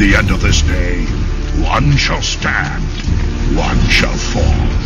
the 0.00 0.16
end 0.16 0.30
of 0.30 0.40
this 0.40 0.62
day, 0.62 1.04
one 1.62 1.94
shall 1.94 2.22
stand, 2.22 2.99
one 3.56 3.78
shall 3.88 4.16
fall. 4.16 4.80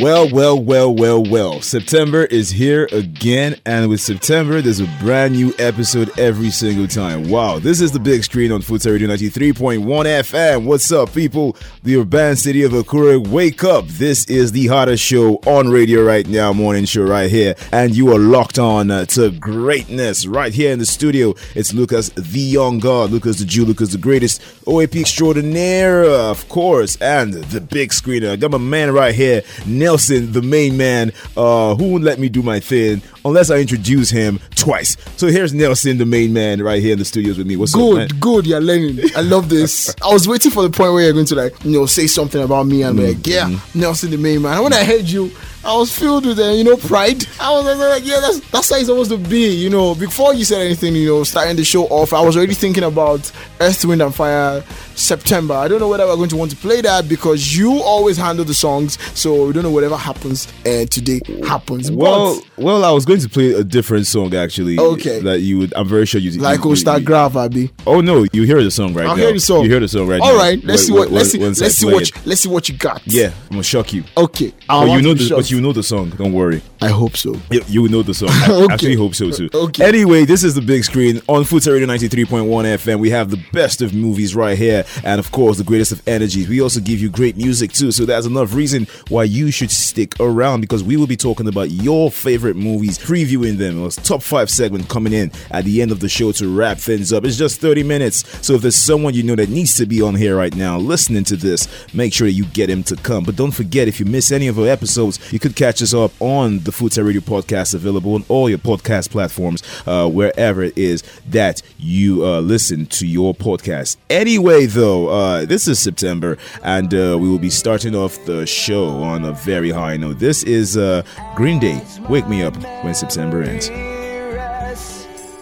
Well, 0.00 0.28
well, 0.32 0.58
well, 0.58 0.92
well, 0.92 1.22
well. 1.22 1.60
September 1.60 2.24
is 2.24 2.50
here 2.50 2.88
again, 2.92 3.60
and 3.66 3.90
with 3.90 4.00
September, 4.00 4.62
there's 4.62 4.80
a 4.80 4.88
brand 5.00 5.34
new 5.34 5.52
episode 5.58 6.18
every 6.18 6.50
single 6.50 6.88
time. 6.88 7.28
Wow, 7.28 7.58
this 7.58 7.82
is 7.82 7.92
the 7.92 8.00
big 8.00 8.24
screen 8.24 8.52
on 8.52 8.62
Futa 8.62 8.90
Radio 8.90 9.06
93.1 9.06 9.84
FM. 9.84 10.64
What's 10.64 10.90
up, 10.90 11.12
people? 11.12 11.56
The 11.82 11.96
urban 11.96 12.36
city 12.36 12.62
of 12.62 12.72
Akure, 12.72 13.24
wake 13.28 13.64
up. 13.64 13.86
This 13.86 14.24
is 14.30 14.50
the 14.52 14.66
hottest 14.68 15.04
show 15.04 15.36
on 15.46 15.68
radio 15.68 16.02
right 16.02 16.26
now, 16.26 16.54
morning 16.54 16.86
show 16.86 17.02
right 17.02 17.30
here, 17.30 17.54
and 17.70 17.94
you 17.94 18.12
are 18.14 18.18
locked 18.18 18.58
on 18.58 18.90
uh, 18.90 19.04
to 19.06 19.30
greatness 19.30 20.26
right 20.26 20.54
here 20.54 20.72
in 20.72 20.78
the 20.78 20.86
studio. 20.86 21.34
It's 21.54 21.74
Lucas, 21.74 22.08
the 22.10 22.40
young 22.40 22.78
god, 22.78 23.10
Lucas 23.10 23.38
the 23.38 23.44
Jew, 23.44 23.66
Lucas 23.66 23.92
the 23.92 23.98
greatest, 23.98 24.40
OAP 24.64 24.98
extraordinaire, 24.98 26.02
of 26.02 26.48
course, 26.48 26.96
and 26.96 27.34
the 27.34 27.60
big 27.60 27.91
screener. 27.92 28.30
I 28.30 28.36
got 28.36 28.50
my 28.50 28.58
man 28.58 28.92
right 28.92 29.14
here. 29.14 29.42
Nelson, 29.66 30.32
the 30.32 30.42
main 30.42 30.76
man, 30.76 31.12
uh, 31.36 31.74
who 31.76 31.92
won't 31.92 32.04
let 32.04 32.18
me 32.18 32.28
do 32.28 32.42
my 32.42 32.60
thing 32.60 33.02
unless 33.24 33.50
I 33.50 33.58
introduce 33.58 34.10
him 34.10 34.40
twice. 34.56 34.96
So 35.16 35.28
here's 35.28 35.54
Nelson, 35.54 35.98
the 35.98 36.06
main 36.06 36.32
man, 36.32 36.62
right 36.62 36.82
here 36.82 36.92
in 36.92 36.98
the 36.98 37.04
studios 37.04 37.38
with 37.38 37.46
me. 37.46 37.56
What's 37.56 37.74
good, 37.74 37.92
up, 38.02 38.10
man? 38.10 38.20
good. 38.20 38.46
You're 38.46 38.60
learning. 38.60 38.98
I 39.16 39.20
love 39.20 39.48
this. 39.48 39.94
I 40.04 40.12
was 40.12 40.26
waiting 40.26 40.50
for 40.50 40.62
the 40.62 40.70
point 40.70 40.92
where 40.92 41.04
you're 41.04 41.12
going 41.12 41.26
to 41.26 41.34
like, 41.34 41.64
you 41.64 41.72
know, 41.78 41.86
say 41.86 42.06
something 42.06 42.42
about 42.42 42.66
me 42.66 42.82
and 42.82 42.96
be 42.96 43.14
like, 43.14 43.26
yeah, 43.26 43.42
Mm-hmm. 43.48 43.80
Nelson, 43.80 44.10
the 44.10 44.16
main 44.18 44.42
man. 44.42 44.54
And 44.54 44.64
when 44.64 44.72
I 44.72 44.84
heard 44.84 45.04
you, 45.04 45.30
I 45.64 45.76
was 45.76 45.96
filled 45.96 46.26
with, 46.26 46.38
uh, 46.40 46.48
you 46.50 46.64
know, 46.64 46.76
pride. 46.76 47.24
I 47.40 47.52
was, 47.52 47.66
I 47.66 47.70
was 47.70 47.78
like, 47.78 48.04
yeah, 48.04 48.18
that's 48.20 48.40
that's 48.50 48.70
how 48.70 48.76
it's 48.76 48.86
supposed 48.86 49.10
to 49.10 49.18
be. 49.18 49.48
You 49.54 49.70
know, 49.70 49.94
before 49.94 50.34
you 50.34 50.44
said 50.44 50.60
anything, 50.62 50.96
you 50.96 51.06
know, 51.06 51.24
starting 51.24 51.54
the 51.56 51.64
show 51.64 51.84
off, 51.84 52.12
I 52.12 52.20
was 52.20 52.36
already 52.36 52.54
thinking 52.54 52.82
about 52.82 53.30
Earth, 53.60 53.84
Wind 53.84 54.02
and 54.02 54.12
Fire 54.14 54.62
September. 54.96 55.54
I 55.54 55.68
don't 55.68 55.78
know 55.78 55.88
whether 55.88 56.04
we're 56.06 56.16
going 56.16 56.30
to 56.30 56.36
want 56.36 56.50
to 56.50 56.56
play 56.56 56.80
that 56.80 57.08
because 57.08 57.56
you 57.56 57.80
always 57.82 58.16
handle 58.16 58.44
the 58.44 58.54
songs, 58.54 58.98
so 59.18 59.46
we 59.46 59.52
don't 59.52 59.62
know 59.62 59.70
whatever 59.70 59.96
happens 59.96 60.48
uh, 60.66 60.84
today 60.86 61.20
happens. 61.46 61.92
Well, 61.92 62.40
but, 62.56 62.64
well, 62.64 62.84
I 62.84 62.90
was 62.90 63.04
going 63.04 63.20
to 63.20 63.28
play 63.28 63.52
a 63.52 63.62
different 63.62 64.06
song 64.06 64.34
actually. 64.34 64.78
Okay. 64.78 65.20
That 65.20 65.40
you 65.40 65.58
would. 65.58 65.74
I'm 65.74 65.86
very 65.88 66.06
sure 66.06 66.20
you. 66.20 66.32
like 66.40 66.64
you, 66.64 66.74
you- 66.74 67.12
Abby. 67.42 67.70
Oh 67.86 68.00
no, 68.00 68.26
you 68.32 68.42
hear 68.42 68.62
the 68.62 68.70
song 68.70 68.94
right 68.94 69.06
I'll 69.06 69.16
now. 69.16 69.22
hear 69.22 69.32
the 69.32 69.40
song. 69.40 69.64
You 69.64 69.70
hear 69.70 69.80
the 69.80 69.88
song 69.88 70.08
right 70.08 70.18
now. 70.20 70.26
All 70.26 70.36
right, 70.36 70.62
let's 70.64 70.86
see 70.86 70.92
Wait, 70.92 70.98
what 70.98 71.08
wait, 71.10 71.14
let's 71.18 71.30
see 71.30 71.38
let's 71.38 71.74
see 71.76 71.86
what 71.86 72.10
you, 72.10 72.22
let's 72.24 72.40
see 72.40 72.48
what 72.48 72.68
you 72.68 72.76
got. 72.76 73.02
Yeah, 73.06 73.32
I'm 73.44 73.50
gonna 73.50 73.62
shock 73.62 73.92
you. 73.92 74.04
Okay. 74.16 74.52
I 74.68 74.86
But 74.86 74.92
you 74.96 75.02
know 75.02 75.14
the, 75.14 75.28
but. 75.28 75.51
You 75.52 75.60
know 75.60 75.72
the 75.72 75.82
song. 75.82 76.10
Don't 76.10 76.32
worry. 76.32 76.62
I 76.80 76.88
hope 76.88 77.16
so. 77.16 77.36
You, 77.50 77.62
you 77.68 77.88
know 77.88 78.02
the 78.02 78.14
song. 78.14 78.28
I 78.32 78.50
Okay. 78.62 78.72
actually 78.74 78.94
hope 78.96 79.14
so 79.14 79.30
too. 79.30 79.48
Okay. 79.54 79.84
Anyway, 79.84 80.24
this 80.24 80.42
is 80.42 80.54
the 80.54 80.62
big 80.62 80.82
screen 80.84 81.18
on 81.28 81.44
Futa 81.44 81.72
Radio 81.72 81.86
93.1 81.86 82.44
FM. 82.46 82.98
We 82.98 83.10
have 83.10 83.30
the 83.30 83.40
best 83.52 83.82
of 83.82 83.94
movies 83.94 84.34
right 84.34 84.56
here, 84.58 84.84
and 85.04 85.18
of 85.20 85.30
course, 85.32 85.58
the 85.58 85.64
greatest 85.64 85.92
of 85.92 86.06
energies. 86.08 86.48
We 86.48 86.60
also 86.60 86.80
give 86.80 87.00
you 87.00 87.08
great 87.10 87.36
music 87.36 87.72
too, 87.72 87.92
so 87.92 88.04
that's 88.06 88.26
enough 88.26 88.54
reason 88.54 88.86
why 89.08 89.24
you 89.24 89.50
should 89.50 89.70
stick 89.70 90.14
around 90.20 90.60
because 90.62 90.82
we 90.82 90.96
will 90.96 91.06
be 91.06 91.16
talking 91.16 91.46
about 91.48 91.70
your 91.70 92.10
favorite 92.10 92.56
movies, 92.56 92.98
previewing 92.98 93.58
them. 93.58 93.78
It 93.80 93.82
was 93.84 93.96
top 93.96 94.22
five 94.22 94.50
segment 94.50 94.88
coming 94.88 95.12
in 95.12 95.30
at 95.50 95.64
the 95.64 95.82
end 95.82 95.92
of 95.92 96.00
the 96.00 96.08
show 96.08 96.32
to 96.32 96.48
wrap 96.48 96.78
things 96.78 97.12
up. 97.12 97.24
It's 97.24 97.36
just 97.36 97.60
30 97.60 97.82
minutes, 97.82 98.24
so 98.46 98.54
if 98.54 98.62
there's 98.62 98.76
someone 98.76 99.14
you 99.14 99.22
know 99.22 99.36
that 99.36 99.48
needs 99.50 99.76
to 99.76 99.86
be 99.86 100.00
on 100.02 100.14
here 100.14 100.36
right 100.36 100.54
now 100.54 100.78
listening 100.78 101.24
to 101.24 101.36
this, 101.36 101.68
make 101.94 102.12
sure 102.12 102.26
you 102.28 102.44
get 102.46 102.70
him 102.70 102.82
to 102.84 102.96
come. 102.96 103.24
But 103.24 103.36
don't 103.36 103.50
forget, 103.50 103.88
if 103.88 104.00
you 104.00 104.06
miss 104.06 104.32
any 104.32 104.48
of 104.48 104.58
our 104.58 104.66
episodes, 104.68 105.18
you 105.32 105.38
could 105.42 105.56
catch 105.56 105.82
us 105.82 105.92
up 105.92 106.12
on 106.20 106.60
the 106.60 106.70
Food 106.70 106.92
Futa 106.92 107.04
Radio 107.04 107.20
podcast, 107.20 107.74
available 107.74 108.14
on 108.14 108.24
all 108.28 108.48
your 108.48 108.58
podcast 108.58 109.10
platforms, 109.10 109.62
uh, 109.86 110.08
wherever 110.08 110.62
it 110.62 110.78
is 110.78 111.02
that 111.28 111.60
you 111.78 112.24
uh, 112.24 112.40
listen 112.40 112.86
to 112.86 113.06
your 113.06 113.34
podcast. 113.34 113.96
Anyway, 114.08 114.66
though, 114.66 115.08
uh, 115.08 115.44
this 115.44 115.66
is 115.66 115.80
September, 115.80 116.38
and 116.62 116.94
uh, 116.94 117.18
we 117.20 117.28
will 117.28 117.40
be 117.40 117.50
starting 117.50 117.96
off 117.96 118.24
the 118.24 118.46
show 118.46 118.86
on 119.02 119.24
a 119.24 119.32
very 119.32 119.70
high 119.70 119.96
note. 119.96 120.20
This 120.20 120.44
is 120.44 120.76
uh, 120.76 121.02
Green 121.34 121.58
Day. 121.58 121.82
Wake 122.08 122.28
me 122.28 122.42
up 122.42 122.56
when 122.84 122.94
September 122.94 123.42
ends. 123.42 123.68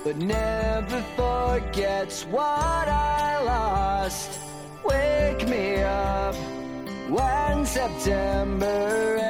but 0.03 0.16
never 0.16 1.03
forgets 1.15 2.25
what 2.25 2.89
I 2.89 3.43
lost. 3.44 4.41
Wake 4.83 5.47
me 5.47 5.77
up 5.83 6.34
when 7.10 7.66
September 7.66 9.16
ends. 9.21 9.29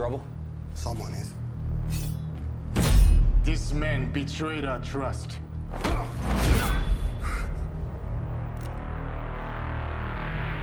Trouble? 0.00 0.22
Someone 0.72 1.12
is. 1.12 1.34
This 3.44 3.74
man 3.74 4.10
betrayed 4.10 4.64
our 4.64 4.78
trust. 4.78 5.36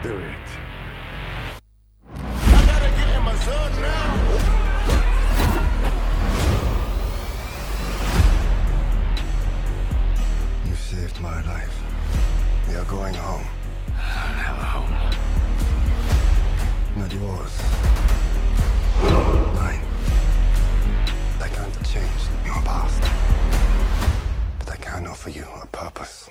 Do 0.02 0.18
it. 0.18 0.67
Purpose. 25.90 26.30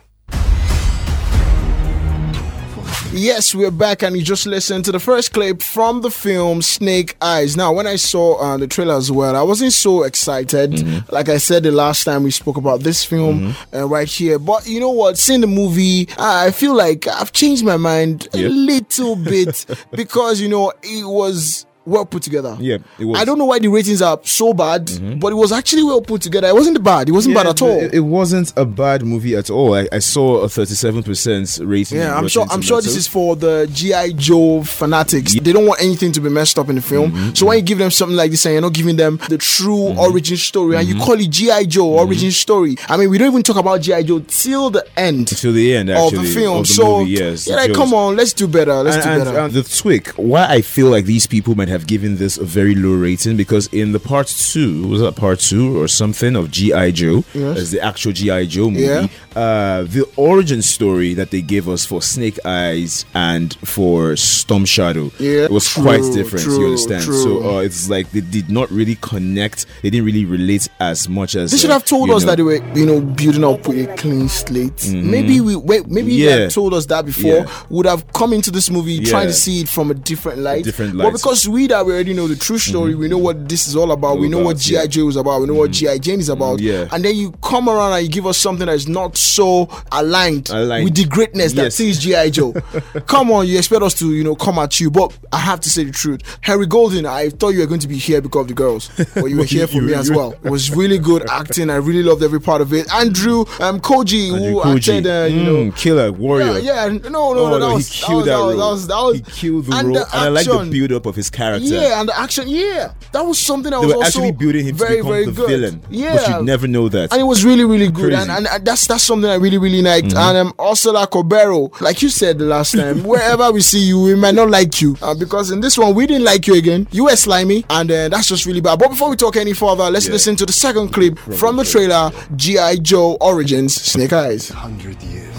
Yes, 3.13 3.55
we're 3.55 3.71
back, 3.71 4.03
and 4.03 4.17
you 4.17 4.23
just 4.23 4.47
listened 4.47 4.85
to 4.85 4.93
the 4.93 5.01
first 5.01 5.33
clip 5.33 5.63
from 5.63 6.03
the 6.03 6.11
film 6.11 6.61
Snake 6.61 7.17
Eyes. 7.23 7.57
Now, 7.57 7.73
when 7.73 7.87
I 7.87 7.97
saw 7.97 8.37
uh, 8.39 8.57
the 8.59 8.67
trailer 8.67 8.95
as 8.95 9.11
well, 9.11 9.35
I 9.35 9.43
wasn't 9.43 9.73
so 9.73 10.03
excited. 10.03 10.73
Mm-hmm. 10.73 11.15
Like 11.15 11.29
I 11.31 11.39
said 11.39 11.63
the 11.63 11.73
last 11.73 12.05
time 12.05 12.25
we 12.25 12.31
spoke 12.31 12.59
about 12.59 12.81
this 12.81 13.05
film 13.05 13.55
uh, 13.73 13.87
right 13.87 14.09
here. 14.09 14.39
But 14.39 14.67
you 14.67 14.81
know 14.81 14.91
what? 14.91 15.17
Seeing 15.17 15.41
the 15.41 15.47
movie, 15.47 16.09
I 16.19 16.51
feel 16.51 16.75
like 16.75 17.07
I've 17.07 17.33
changed 17.33 17.65
my 17.65 17.79
mind 17.79 18.29
a 18.35 18.49
little 18.49 19.17
bit 19.17 19.65
because 19.93 20.41
you 20.41 20.49
know 20.49 20.73
it 20.83 21.07
was 21.07 21.65
well 21.87 22.05
put 22.05 22.23
together. 22.23 22.57
Yeah, 22.61 22.75
it 22.75 22.83
was. 23.05 23.07
Mm-hmm. 23.07 23.17
I 23.17 23.25
don't 23.25 23.39
know 23.39 23.45
why 23.47 23.59
the 23.59 23.69
ratings 23.69 24.03
are 24.03 24.19
so 24.25 24.53
bad, 24.53 24.91
but 25.21 25.33
it 25.33 25.37
was 25.37 25.53
actually 25.53 25.85
well 25.85 26.01
put 26.03 26.21
together. 26.23 26.49
It 26.49 26.55
wasn't 26.55 26.83
bad. 26.83 27.09
It 27.09 27.13
wasn't 27.13 27.35
bad 27.37 27.47
at 27.47 27.63
all. 27.63 27.81
It, 27.81 27.95
it 27.95 28.01
wasn't 28.01 28.53
a 28.57 28.65
bad 28.65 29.03
movie 29.05 29.35
at 29.37 29.49
all. 29.51 29.75
I, 29.75 29.89
I 29.93 30.01
saw 30.01 30.39
a 30.43 30.49
37% 30.49 31.67
rating. 31.69 31.99
Yeah, 31.99 32.17
I'm 32.17 32.29
sure. 32.29 32.47
I'm 32.51 32.63
sure 32.63 32.81
this 32.81 32.97
is 32.97 33.07
for 33.07 33.37
the 33.37 33.69
GI 33.73 34.15
Joe 34.15 34.63
fanatics. 34.63 35.35
They 35.35 35.53
don't 35.53 35.67
want 35.67 35.81
anything 35.81 36.13
to 36.13 36.21
be 36.21 36.29
messed 36.29 36.59
up 36.59 36.69
in 36.69 36.75
the 36.77 36.83
film. 36.83 37.13
Mm-hmm, 37.13 37.35
So 37.35 37.47
when 37.47 37.59
you 37.59 37.63
give 37.63 37.79
them 37.79 37.91
something 37.91 38.17
like 38.17 38.31
this, 38.31 38.45
and 38.47 38.53
you're 38.55 38.63
not 38.63 38.73
giving 38.75 38.97
them 38.97 39.19
the 39.29 39.39
true 39.39 39.95
origin 39.99 40.37
story, 40.37 40.77
and 40.77 40.87
you 40.89 40.97
Mm-hmm. 40.97 41.05
call 41.05 41.21
it 41.21 41.29
GI 41.31 41.67
Joe 41.67 41.87
origin 41.99 42.31
story. 42.31 42.77
I 42.89 42.97
mean, 42.97 43.11
we 43.11 43.19
don't 43.19 43.29
even 43.31 43.43
talk 43.43 43.57
about 43.57 43.81
GI 43.83 44.05
Joe 44.05 44.21
till 44.27 44.71
the 44.71 44.87
end 44.99 45.29
Till 45.29 45.53
the 45.53 45.77
end, 45.77 45.91
of 45.91 46.13
the 46.13 46.25
film. 46.25 46.59
of 46.59 46.67
the 46.67 46.73
so 46.73 46.99
movie, 47.01 47.11
yes. 47.13 47.47
yeah, 47.47 47.57
like, 47.57 47.75
come 47.75 47.93
on, 47.93 48.17
let's 48.17 48.33
do 48.33 48.49
better. 48.49 48.73
Let's 48.83 49.05
and, 49.05 49.21
do 49.21 49.25
better. 49.25 49.39
and 49.41 49.53
the 49.53 49.63
tweak, 49.63 50.09
why 50.17 50.47
I 50.49 50.63
feel 50.63 50.87
like 50.89 51.05
these 51.05 51.27
people 51.27 51.55
might 51.55 51.69
have 51.69 51.76
given 51.85 52.17
this 52.17 52.39
a 52.39 52.45
very 52.45 52.77
low 52.77 52.95
rating 52.95 53.37
because 53.37 53.67
in 53.73 53.91
the 53.91 53.99
part 53.99 54.29
two, 54.29 54.87
was 54.87 55.01
that 55.01 55.17
part 55.17 55.41
two 55.41 55.77
or 55.83 55.89
something 55.89 56.37
of 56.37 56.53
G.I. 56.53 56.93
Joe, 56.93 57.25
Yes. 57.35 57.59
as 57.59 57.71
the 57.73 57.81
actual 57.81 58.13
G.I. 58.13 58.45
Joe 58.47 58.71
movie, 58.71 58.85
Yeah. 58.85 59.09
uh, 59.35 59.83
the 59.83 60.09
origin 60.17 60.63
story 60.63 61.13
that 61.15 61.33
they 61.33 61.43
gave 61.43 61.69
us 61.69 61.85
for 61.85 62.01
Snake 62.01 62.39
Eyes 62.47 63.05
and 63.15 63.55
for 63.65 64.15
Storm 64.15 64.65
Shadow 64.65 65.11
Yeah, 65.19 65.49
was 65.49 65.67
true, 65.69 65.83
quite 65.83 66.03
different, 66.15 66.47
you 66.47 66.65
understand? 66.67 67.03
true. 67.03 67.21
So 67.23 67.57
uh, 67.57 67.61
it's 67.63 67.89
like 67.91 68.11
they 68.13 68.21
did 68.21 68.49
not 68.49 68.71
really 68.71 68.95
connect, 69.01 69.67
they 69.83 69.91
didn't 69.91 70.07
really 70.07 70.25
relate 70.25 70.69
as 70.79 71.09
much 71.09 71.35
as. 71.35 71.51
They 71.51 71.59
should 71.59 71.71
uh, 71.71 71.75
have 71.75 71.85
told 71.85 72.11
us 72.11 72.23
know, 72.23 72.29
that 72.31 72.37
they 72.37 72.43
were, 72.45 72.63
you 72.79 72.87
know, 72.87 73.01
building 73.01 73.43
up 73.45 73.67
with 73.67 73.91
a 73.91 73.95
clean 73.97 74.29
slate. 74.29 74.89
Maybe 74.93 75.41
we, 75.41 75.57
wait, 75.57 75.89
maybe 75.89 76.11
they 76.21 76.25
Yeah. 76.29 76.37
had 76.43 76.51
told 76.51 76.73
us 76.75 76.87
that 76.87 77.05
before. 77.05 77.47
Would 77.71 77.87
have 77.87 78.07
come 78.13 78.33
into 78.33 78.51
this 78.51 78.71
movie 78.71 79.01
trying 79.01 79.27
to 79.29 79.33
see 79.33 79.61
it 79.63 79.69
from 79.69 79.91
a 79.91 79.95
different 79.95 80.39
light. 80.39 80.63
different 80.65 80.97
But 80.97 81.05
light. 81.05 81.13
because 81.15 81.49
we 81.49 81.66
that 81.69 81.85
we 81.87 81.93
already 81.93 82.15
know 82.15 82.27
the 82.29 82.37
true 82.37 82.59
story. 82.59 82.95
We 82.95 83.09
know 83.09 83.19
what 83.19 83.49
this 83.49 83.67
is 83.69 83.77
all 83.77 83.93
about. 83.93 84.19
we 84.19 84.29
know 84.29 84.39
what 84.39 84.53
about. 84.53 84.61
GI 84.63 84.89
Joe 84.89 85.09
is 85.09 85.17
about. 85.17 85.41
We 85.41 85.47
know 85.47 85.55
what 85.55 85.71
GI 85.71 85.99
Jane 85.99 86.21
is 86.21 86.29
about. 86.29 86.61
yeah. 86.61 86.89
And 86.93 87.05
then 87.05 87.15
you 87.17 87.33
come 87.43 87.69
around 87.69 87.93
and 87.93 88.03
you 88.07 88.11
give 88.13 88.27
us 88.27 88.39
something 88.39 88.67
that 88.67 88.75
is 88.75 88.89
not 88.89 89.17
so 89.17 89.69
aligned, 89.93 90.51
Aligned. 90.51 90.85
with 90.85 90.95
the 90.95 91.05
greatness 91.05 91.53
that 91.55 91.65
Yes. 91.65 91.81
is 91.81 91.99
GI 92.01 92.31
Joe. 92.31 92.53
come 93.07 93.31
on, 93.31 93.47
you 93.47 93.59
expect 93.59 93.83
us 93.83 93.95
to 93.95 94.13
you 94.15 94.25
know 94.25 94.35
come 94.37 94.59
at 94.59 94.79
you, 94.81 94.91
but 94.91 95.17
I 95.33 95.39
have 95.39 95.61
to 95.61 95.71
say 95.71 95.85
the 95.85 95.93
truth. 95.93 96.21
Henry 96.41 96.67
Golding, 96.67 97.07
I 97.07 97.29
thought 97.31 97.51
you 97.51 97.61
were 97.61 97.67
going 97.67 97.81
to 97.81 97.89
be 97.89 97.97
here 97.97 98.21
because 98.21 98.43
of 98.43 98.49
the 98.49 98.55
girls, 98.55 98.91
but 99.15 99.27
you 99.27 99.37
were 99.39 99.45
here 99.57 99.67
for 99.67 99.75
You- 99.77 99.83
me 99.83 99.95
as 99.95 100.11
well. 100.11 100.33
It 100.45 100.51
was 100.51 100.71
really 100.75 100.99
good 100.99 101.29
acting. 101.31 101.71
I 101.71 101.77
really 101.77 102.03
loved 102.03 102.23
every 102.23 102.41
part 102.41 102.61
of 102.61 102.73
it. 102.73 102.93
Andrew 102.93 103.41
um, 103.61 103.81
Koji, 103.81 104.33
Andrew 104.33 104.61
who 104.61 104.61
Koji. 104.61 104.77
acted, 104.77 105.07
uh, 105.07 105.25
you 105.27 105.37
Mm, 105.41 105.45
know. 105.67 105.73
killer 105.73 106.13
warrior. 106.13 106.59
Yeah, 106.59 106.87
yeah, 106.87 106.89
no, 106.89 107.09
no, 107.11 107.27
Oh, 107.27 107.35
no, 107.35 107.51
that 107.51 107.59
no, 107.61 107.75
was, 107.75 107.89
he 107.93 108.07
killed 108.07 108.25
that, 108.27 108.39
was, 108.39 108.57
that 108.57 108.67
was 108.67 108.87
that 108.89 108.97
was 109.03 109.17
he 109.17 109.23
killed 109.23 109.67
the 109.67 109.77
and 109.77 109.89
role, 109.89 109.95
the 109.97 110.01
and 110.13 110.25
I 110.25 110.29
like 110.29 110.47
the 110.47 110.69
build 110.71 110.93
up 110.93 111.07
of 111.07 111.15
his 111.17 111.31
character. 111.31 111.56
Yeah, 111.63 112.01
and 112.01 112.09
the 112.09 112.19
action, 112.19 112.45
yeah, 112.49 112.93
that 113.13 113.23
was 113.23 113.39
something 113.39 113.71
that 113.71 113.81
they 113.81 113.87
was 113.87 113.95
were 113.97 114.05
also 114.05 114.21
actually 114.21 114.33
building 114.33 114.67
him 114.67 114.77
very, 114.77 114.97
to 114.97 115.03
become 115.03 115.13
very 115.13 115.25
the 115.27 115.33
good. 115.33 115.49
villain. 115.49 115.83
Yeah, 115.91 116.15
but 116.17 116.29
you'd 116.29 116.45
never 116.47 116.67
know 116.69 116.89
that. 116.89 117.13
and 117.13 117.21
it 117.21 117.25
was 117.25 117.45
really, 117.45 117.65
really 117.65 117.91
good, 117.91 118.13
and, 118.13 118.31
and, 118.31 118.47
and 118.47 118.65
that's 118.65 118.87
that's 118.87 119.05
something 119.05 119.29
I 119.31 119.37
really, 119.37 119.59
really 119.59 119.83
liked. 119.83 120.09
Mm-hmm. 120.09 120.19
And 120.19 120.39
um, 120.39 120.53
Úrsula 120.59 121.07
Corberó, 121.09 121.79
like 121.81 122.03
you 122.03 122.09
said 122.09 122.39
the 122.39 122.45
last 122.45 122.73
time, 122.75 123.03
wherever 123.13 123.51
we 123.53 123.61
see 123.61 123.81
you, 123.81 124.01
we 124.03 124.15
might 124.15 124.35
not 124.35 124.51
like 124.51 124.81
you 124.81 124.97
uh, 125.03 125.15
because 125.15 125.51
in 125.51 125.61
this 125.61 125.77
one 125.79 125.95
we 125.95 126.07
didn't 126.07 126.25
like 126.25 126.47
you 126.47 126.55
again. 126.55 126.87
You 126.91 127.05
were 127.05 127.17
slimy, 127.17 127.65
and 127.71 127.91
uh, 127.91 128.09
that's 128.09 128.29
just 128.29 128.47
really 128.47 128.61
bad. 128.61 128.79
But 128.79 128.91
before 128.91 129.11
we 129.11 129.17
talk 129.17 129.37
any 129.37 129.53
further, 129.53 129.91
let's 129.91 130.07
Yeah. 130.07 130.13
listen 130.13 130.37
to 130.37 130.47
the 130.47 130.53
second 130.53 130.93
clip 130.93 131.19
from 131.19 131.57
the 131.57 131.65
trailer, 131.65 132.11
GI 132.37 132.81
Joe 132.81 133.17
Origins, 133.21 133.75
Snake 133.75 134.13
Eyes. 134.13 134.49
Hundred 134.49 135.03
years. 135.03 135.36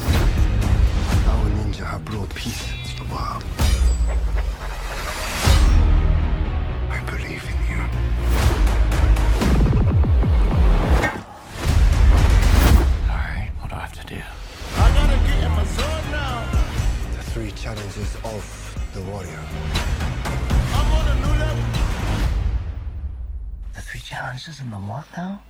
Challenges 24.37 24.61
in 24.61 24.69
the 24.69 24.77
what 24.77 25.05
now? 25.17 25.41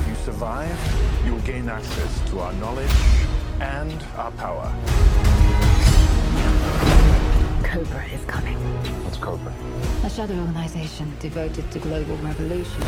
If 0.00 0.08
you 0.08 0.14
survive, 0.14 0.78
you'll 1.24 1.40
gain 1.40 1.68
access 1.68 2.30
to 2.30 2.38
our 2.40 2.52
knowledge 2.54 2.90
and 3.60 4.02
our 4.16 4.30
power. 4.32 4.72
Cobra 7.64 8.04
is 8.06 8.24
coming. 8.26 8.56
What's 9.04 9.16
Cobra? 9.16 9.52
A 10.04 10.10
shadow 10.10 10.38
organization 10.38 11.12
devoted 11.18 11.70
to 11.72 11.78
global 11.80 12.16
revolution. 12.18 12.82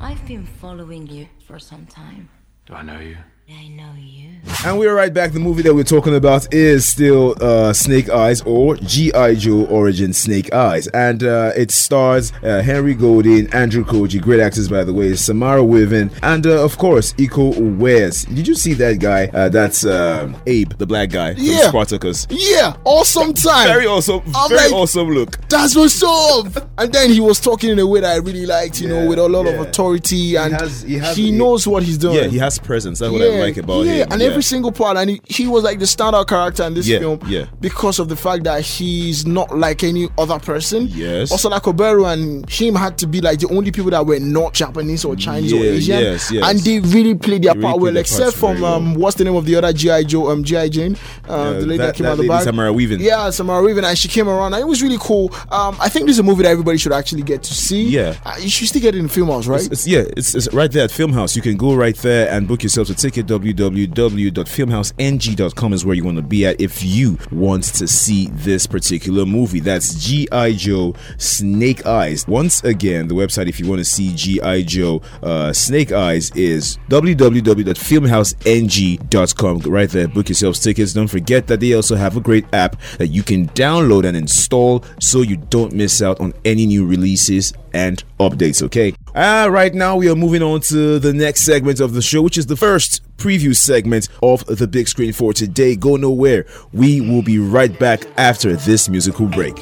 I've 0.00 0.24
been 0.26 0.46
following 0.46 1.06
you 1.06 1.28
for 1.46 1.58
some 1.58 1.84
time. 1.86 2.30
Do 2.66 2.74
I 2.74 2.82
know 2.82 3.00
you? 3.00 3.18
I 3.52 3.68
know 3.68 3.92
you. 3.98 4.28
And 4.64 4.78
we're 4.78 4.94
right 4.94 5.12
back. 5.12 5.32
The 5.32 5.38
movie 5.40 5.62
that 5.62 5.74
we're 5.74 5.84
talking 5.84 6.14
about 6.14 6.52
is 6.52 6.86
still 6.86 7.34
uh, 7.42 7.72
Snake 7.72 8.10
Eyes 8.10 8.42
or 8.42 8.76
G.I. 8.76 9.34
Joe 9.36 9.64
Origin 9.66 10.12
Snake 10.12 10.52
Eyes. 10.52 10.86
And 10.88 11.22
uh, 11.22 11.52
it 11.56 11.70
stars 11.70 12.32
uh, 12.42 12.60
Henry 12.60 12.94
Golding, 12.94 13.50
Andrew 13.54 13.84
Koji, 13.84 14.20
great 14.20 14.40
actors 14.40 14.68
by 14.68 14.84
the 14.84 14.92
way, 14.92 15.14
Samara 15.14 15.64
Weaving, 15.64 16.10
and 16.22 16.46
uh, 16.46 16.62
of 16.64 16.76
course, 16.78 17.12
Iko 17.14 17.54
Uwais. 17.54 18.32
Did 18.34 18.46
you 18.46 18.54
see 18.54 18.74
that 18.74 18.98
guy? 18.98 19.26
Uh, 19.32 19.48
that's 19.48 19.84
uh, 19.86 20.30
Abe, 20.46 20.72
the 20.74 20.86
black 20.86 21.10
guy 21.10 21.34
from 21.34 21.42
Yeah. 21.44 21.68
Spartacus. 21.68 22.26
Yeah, 22.30 22.74
awesome 22.84 23.32
time. 23.34 23.66
Very 23.68 23.86
awesome, 23.86 24.20
I'm 24.34 24.48
very 24.50 24.64
like- 24.64 24.72
awesome 24.72 25.08
look. 25.10 25.38
That's 25.48 25.74
what's 25.74 26.02
up. 26.02 26.68
And 26.78 26.92
then 26.92 27.10
he 27.10 27.20
was 27.20 27.40
talking 27.40 27.70
in 27.70 27.78
a 27.78 27.86
way 27.86 28.00
that 28.00 28.12
I 28.12 28.16
really 28.16 28.46
liked, 28.46 28.80
you 28.80 28.88
know, 28.88 29.06
with 29.06 29.18
a 29.18 29.26
lot 29.28 29.46
yeah. 29.46 29.52
of 29.52 29.60
authority, 29.68 30.36
and 30.36 30.52
he, 30.54 30.60
has- 30.60 30.82
he 30.82 30.94
has- 30.98 31.16
he- 31.16 31.30
knows 31.30 31.66
what 31.66 31.82
he's 31.82 31.98
doing. 31.98 32.16
Yeah, 32.16 32.26
he 32.26 32.38
has 32.38 32.58
presence. 32.58 32.98
That's 32.98 33.10
what 33.12 33.22
I 33.22 33.39
like 33.40 33.56
about 33.56 33.84
yeah, 33.86 33.92
him. 34.04 34.08
and 34.12 34.22
every 34.22 34.42
single 34.42 34.72
part, 34.72 34.96
and 34.96 35.10
he, 35.10 35.20
he 35.26 35.46
was 35.46 35.62
like 35.64 35.78
the 35.78 35.84
standout 35.84 36.28
character 36.28 36.64
in 36.64 36.74
this 36.74 36.86
Yeah, 36.86 36.98
film, 37.00 37.20
yeah. 37.26 37.46
because 37.60 37.98
of 37.98 38.08
the 38.08 38.16
fact 38.16 38.44
that 38.44 38.62
he's 38.62 39.26
not 39.26 39.56
like 39.56 39.82
any 39.84 40.08
other 40.18 40.38
person. 40.38 40.86
Yes. 40.90 41.30
Also, 41.32 41.48
like 41.48 41.62
Oberu 41.62 42.12
and 42.12 42.48
him 42.50 42.74
had 42.74 42.98
to 42.98 43.06
be 43.06 43.20
like 43.20 43.38
the 43.40 43.48
only 43.48 43.70
people 43.70 43.90
that 43.90 44.04
were 44.04 44.18
not 44.20 44.54
Japanese 44.54 45.04
or 45.04 45.16
Chinese 45.16 45.52
or 45.52 45.56
Asian, 45.64 46.00
yes, 46.00 46.30
yes. 46.30 46.48
and 46.48 46.58
they 46.60 46.80
really 46.80 47.14
played 47.14 47.42
their 47.42 47.54
They 47.54 47.60
part 47.60 47.74
played 47.78 47.82
well, 47.82 47.96
except 47.96 48.36
from 48.36 48.60
well. 48.60 48.74
um, 48.74 48.94
what's 48.94 49.16
the 49.16 49.24
name 49.24 49.34
of 49.36 49.44
the 49.46 49.56
other 49.56 49.72
GI 49.72 50.04
Joe, 50.04 50.30
um, 50.30 50.44
GI 50.44 50.68
Jane, 50.70 50.96
uh, 51.28 51.52
the 51.54 51.60
lady 51.60 51.76
that, 51.78 51.86
that- 51.86 51.94
came 51.96 52.04
that 52.04 52.12
out 52.12 52.18
the 52.18 52.28
back, 52.28 52.42
Samara 52.42 52.72
Weaving. 52.72 53.00
Yeah, 53.00 53.30
Samara 53.30 53.62
Weaving, 53.62 53.84
and 53.84 53.96
she 53.98 54.08
came 54.08 54.28
around, 54.28 54.54
and 54.54 54.62
it 54.62 54.66
was 54.66 54.82
really 54.82 54.98
cool. 55.00 55.32
Um, 55.50 55.76
I 55.80 55.88
think 55.88 56.06
this 56.06 56.16
is 56.16 56.20
a 56.20 56.22
movie 56.22 56.42
that 56.44 56.50
everybody 56.50 56.78
should 56.78 56.92
actually 56.92 57.22
get 57.22 57.42
to 57.44 57.54
see. 57.54 57.84
Yeah. 57.84 58.16
uh, 58.24 58.36
you 58.40 58.48
should 58.48 58.68
still 58.68 58.82
get 58.82 58.94
it 58.94 58.98
in 58.98 59.08
film 59.08 59.28
house, 59.28 59.46
right? 59.46 59.56
It's, 59.60 59.66
it's- 59.66 59.86
yeah, 59.86 60.04
it's, 60.16 60.34
it's 60.34 60.52
right 60.52 60.70
there 60.70 60.84
at 60.84 60.90
Filmhouse. 60.90 61.34
You 61.36 61.42
can 61.42 61.56
go 61.56 61.74
right 61.74 61.96
there 61.96 62.28
and 62.30 62.46
book 62.46 62.62
yourself 62.62 62.90
a 62.90 62.94
ticket. 62.94 63.26
www.filmhouseng.com 63.30 65.72
is 65.72 65.86
where 65.86 65.94
you 65.94 66.02
want 66.02 66.16
to 66.16 66.22
be 66.22 66.44
at 66.44 66.60
if 66.60 66.82
you 66.82 67.16
want 67.30 67.62
to 67.64 67.86
see 67.86 68.26
this 68.32 68.66
particular 68.66 69.24
movie. 69.24 69.60
That's 69.60 69.94
G.I. 69.94 70.54
Joe 70.54 70.96
Snake 71.16 71.86
Eyes. 71.86 72.26
Once 72.26 72.64
again, 72.64 73.06
the 73.06 73.14
website, 73.14 73.46
if 73.48 73.60
you 73.60 73.68
want 73.68 73.78
to 73.78 73.84
see 73.84 74.12
G.I. 74.14 74.62
Joe 74.62 75.00
uh, 75.22 75.52
Snake 75.52 75.92
Eyes, 75.92 76.32
is 76.32 76.76
www.filmhouseng.com. 76.88 79.58
Right 79.60 79.90
there, 79.90 80.08
book 80.08 80.28
yourselves 80.28 80.58
tickets. 80.60 80.92
Don't 80.92 81.06
forget 81.06 81.46
that 81.46 81.60
they 81.60 81.74
also 81.74 81.94
have 81.94 82.16
a 82.16 82.20
great 82.20 82.52
app 82.52 82.74
that 82.98 83.06
you 83.08 83.22
can 83.22 83.46
download 83.50 84.04
and 84.04 84.16
install 84.16 84.84
so 84.98 85.22
you 85.22 85.36
don't 85.36 85.72
miss 85.72 86.02
out 86.02 86.18
on 86.20 86.34
any 86.44 86.66
new 86.66 86.84
releases 86.84 87.52
and 87.72 88.02
updates, 88.18 88.62
okay? 88.62 88.94
Uh, 89.14 89.48
right 89.50 89.74
now, 89.74 89.96
we 89.96 90.08
are 90.08 90.16
moving 90.16 90.42
on 90.42 90.60
to 90.60 90.98
the 90.98 91.12
next 91.12 91.42
segment 91.42 91.80
of 91.80 91.94
the 91.94 92.02
show, 92.02 92.22
which 92.22 92.38
is 92.38 92.46
the 92.46 92.56
first 92.56 93.02
preview 93.20 93.54
segment 93.54 94.08
of 94.22 94.44
the 94.46 94.66
big 94.66 94.88
screen 94.88 95.12
for 95.12 95.32
today. 95.32 95.76
Go 95.76 95.96
nowhere. 95.96 96.46
We 96.72 97.00
will 97.00 97.22
be 97.22 97.38
right 97.38 97.78
back 97.78 98.04
after 98.16 98.56
this 98.56 98.88
musical 98.88 99.26
break. 99.26 99.54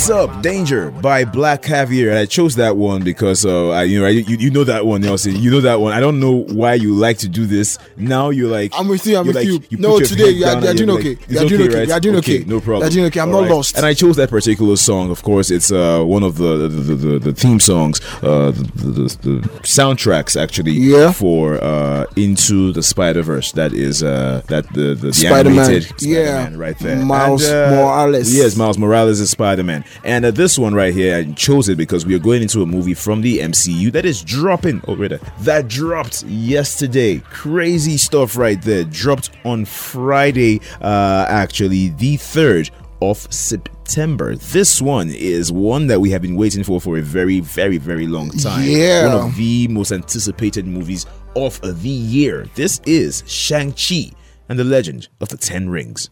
What's 0.00 0.08
up, 0.08 0.40
Danger 0.40 0.90
by 0.90 1.26
Black 1.26 1.60
Caviar. 1.60 2.08
And 2.08 2.18
I 2.18 2.24
chose 2.24 2.54
that 2.54 2.78
one 2.78 3.04
because 3.04 3.44
uh, 3.44 3.68
I, 3.68 3.82
you 3.82 4.00
know, 4.00 4.06
I, 4.06 4.08
you, 4.08 4.34
you 4.38 4.50
know 4.50 4.64
that 4.64 4.86
one, 4.86 5.02
Nelson. 5.02 5.36
You 5.36 5.50
know 5.50 5.60
that 5.60 5.78
one. 5.78 5.92
I 5.92 6.00
don't 6.00 6.18
know 6.18 6.36
why 6.44 6.72
you 6.72 6.94
like 6.94 7.18
to 7.18 7.28
do 7.28 7.44
this. 7.44 7.78
Now 7.98 8.30
you're 8.30 8.48
like, 8.50 8.72
I'm 8.74 8.88
with 8.88 9.06
you. 9.06 9.18
I'm 9.18 9.26
with 9.26 9.36
like- 9.36 9.44
you. 9.46 9.60
put 9.60 9.78
no, 9.78 10.00
today 10.00 10.30
you 10.30 10.46
are, 10.46 10.58
you 10.58 10.68
are 10.68 10.72
doing 10.72 10.90
okay. 10.92 11.16
like, 11.16 11.28
You 11.28 11.38
are 11.40 11.44
doing 11.44 11.62
okay. 11.68 11.78
right? 11.80 11.88
You 11.88 11.92
are 11.92 12.00
doing 12.00 12.16
okay. 12.16 12.38
No 12.44 12.60
problem. 12.62 12.80
You 12.80 12.86
are 12.86 12.90
doing 12.90 13.04
okay. 13.08 13.20
I'm 13.20 13.28
All 13.28 13.42
not 13.42 13.48
right. 13.50 13.54
lost. 13.56 13.76
And 13.76 13.84
I 13.84 13.92
chose 13.92 14.16
that 14.16 14.30
particular 14.30 14.76
song. 14.76 15.10
Of 15.10 15.22
course, 15.22 15.50
it's 15.50 15.70
uh, 15.70 16.02
one 16.02 16.22
of 16.22 16.38
the 16.38 16.56
the, 16.56 16.68
the, 16.68 16.94
the, 16.94 17.18
the 17.18 17.32
theme 17.34 17.60
songs, 17.60 18.00
uh, 18.22 18.52
the, 18.52 19.18
the, 19.20 19.48
soundtracks 19.64 20.34
actually 20.42 20.72
Yeah. 20.72 21.12
for 21.12 21.62
uh, 21.62 22.06
Into 22.16 22.72
the 22.72 22.82
Spider 22.82 23.20
Verse. 23.20 23.52
That 23.52 23.74
is 23.74 24.02
uh, 24.02 24.40
that 24.46 24.66
the 24.72 24.94
the, 24.94 25.08
the 25.08 25.12
Spider-Man. 25.12 25.58
animated 25.58 25.92
Yeah. 26.00 26.24
Spider-Man 26.24 26.58
right 26.58 26.78
there. 26.78 26.96
Miles 27.04 27.46
And, 27.46 27.74
uh, 27.74 27.76
Morales. 27.76 28.34
Yes, 28.34 28.56
Miles 28.56 28.78
Morales 28.78 29.20
is 29.20 29.28
Spider 29.28 29.62
Man. 29.62 29.84
And 30.04 30.24
uh, 30.24 30.30
this 30.30 30.58
one 30.58 30.74
right 30.74 30.92
here, 30.94 31.16
I 31.16 31.32
chose 31.32 31.68
it 31.68 31.76
because 31.76 32.06
we 32.06 32.14
are 32.14 32.18
going 32.18 32.42
into 32.42 32.62
a 32.62 32.66
movie 32.66 32.94
from 32.94 33.20
the 33.22 33.38
MCU 33.38 33.92
that 33.92 34.04
is 34.04 34.22
dropping. 34.22 34.82
Oh, 34.88 34.96
right 34.96 35.10
there. 35.10 35.20
That 35.40 35.68
dropped 35.68 36.22
yesterday. 36.24 37.18
Crazy 37.18 37.96
stuff 37.96 38.36
right 38.36 38.60
there. 38.62 38.84
Dropped 38.84 39.30
on 39.44 39.64
Friday, 39.64 40.60
uh, 40.80 41.26
actually, 41.28 41.88
the 41.88 42.16
3rd 42.16 42.70
of 43.02 43.32
September. 43.32 44.36
This 44.36 44.80
one 44.80 45.10
is 45.10 45.50
one 45.50 45.86
that 45.88 46.00
we 46.00 46.10
have 46.10 46.22
been 46.22 46.36
waiting 46.36 46.62
for 46.62 46.80
for 46.80 46.98
a 46.98 47.02
very, 47.02 47.40
very, 47.40 47.78
very 47.78 48.06
long 48.06 48.30
time. 48.30 48.64
Yeah. 48.64 49.14
One 49.14 49.28
of 49.28 49.36
the 49.36 49.68
most 49.68 49.92
anticipated 49.92 50.66
movies 50.66 51.06
of 51.36 51.60
the 51.62 51.88
year. 51.88 52.46
This 52.54 52.80
is 52.86 53.24
Shang-Chi 53.26 54.12
and 54.48 54.58
the 54.58 54.64
Legend 54.64 55.08
of 55.20 55.28
the 55.28 55.36
Ten 55.36 55.70
Rings. 55.70 56.10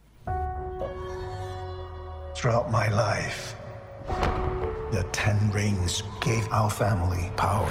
Throughout 2.35 2.71
my 2.71 2.89
life, 2.89 3.55
the 4.91 5.07
Ten 5.13 5.51
Rings 5.51 6.03
gave 6.21 6.47
our 6.51 6.71
family 6.71 7.31
power. 7.37 7.69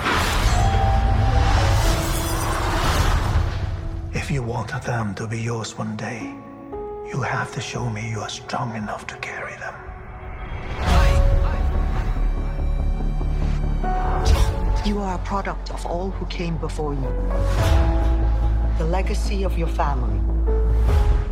If 4.14 4.32
you 4.32 4.44
want 4.44 4.70
them 4.84 5.16
to 5.16 5.28
be 5.28 5.40
yours 5.40 5.78
one 5.78 5.96
day, 5.96 6.34
you 7.12 7.22
have 7.22 7.54
to 7.54 7.62
show 7.62 7.90
me 7.90 8.10
you 8.10 8.20
are 8.20 8.30
strong 8.30 8.76
enough 8.76 9.08
to 9.08 9.16
carry 9.18 9.56
them. 9.56 9.74
You 14.86 15.00
are 15.00 15.16
a 15.16 15.20
product 15.20 15.72
of 15.72 15.86
all 15.86 16.12
who 16.12 16.26
came 16.28 16.58
before 16.58 16.94
you. 16.94 17.12
The 18.78 18.86
legacy 18.86 19.44
of 19.44 19.58
your 19.58 19.68
family. 19.68 20.20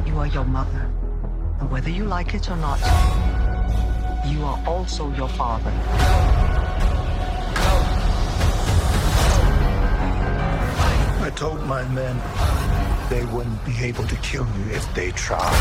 You 0.06 0.18
are 0.20 0.28
your 0.28 0.46
mother. 0.46 0.90
And 1.60 1.72
whether 1.72 1.90
you 1.90 2.06
like 2.06 2.34
it 2.34 2.50
or 2.50 2.58
not, 2.58 2.80
you 4.28 4.44
are 4.44 4.62
also 4.66 5.12
your 5.14 5.30
father. 5.30 5.72
I 11.22 11.32
told 11.36 11.64
my 11.66 11.84
men 11.90 12.16
they 13.10 13.26
wouldn't 13.26 13.64
be 13.66 13.78
able 13.84 14.06
to 14.08 14.16
kill 14.18 14.48
you 14.58 14.74
if 14.74 14.94
they 14.94 15.12
tried. 15.12 15.54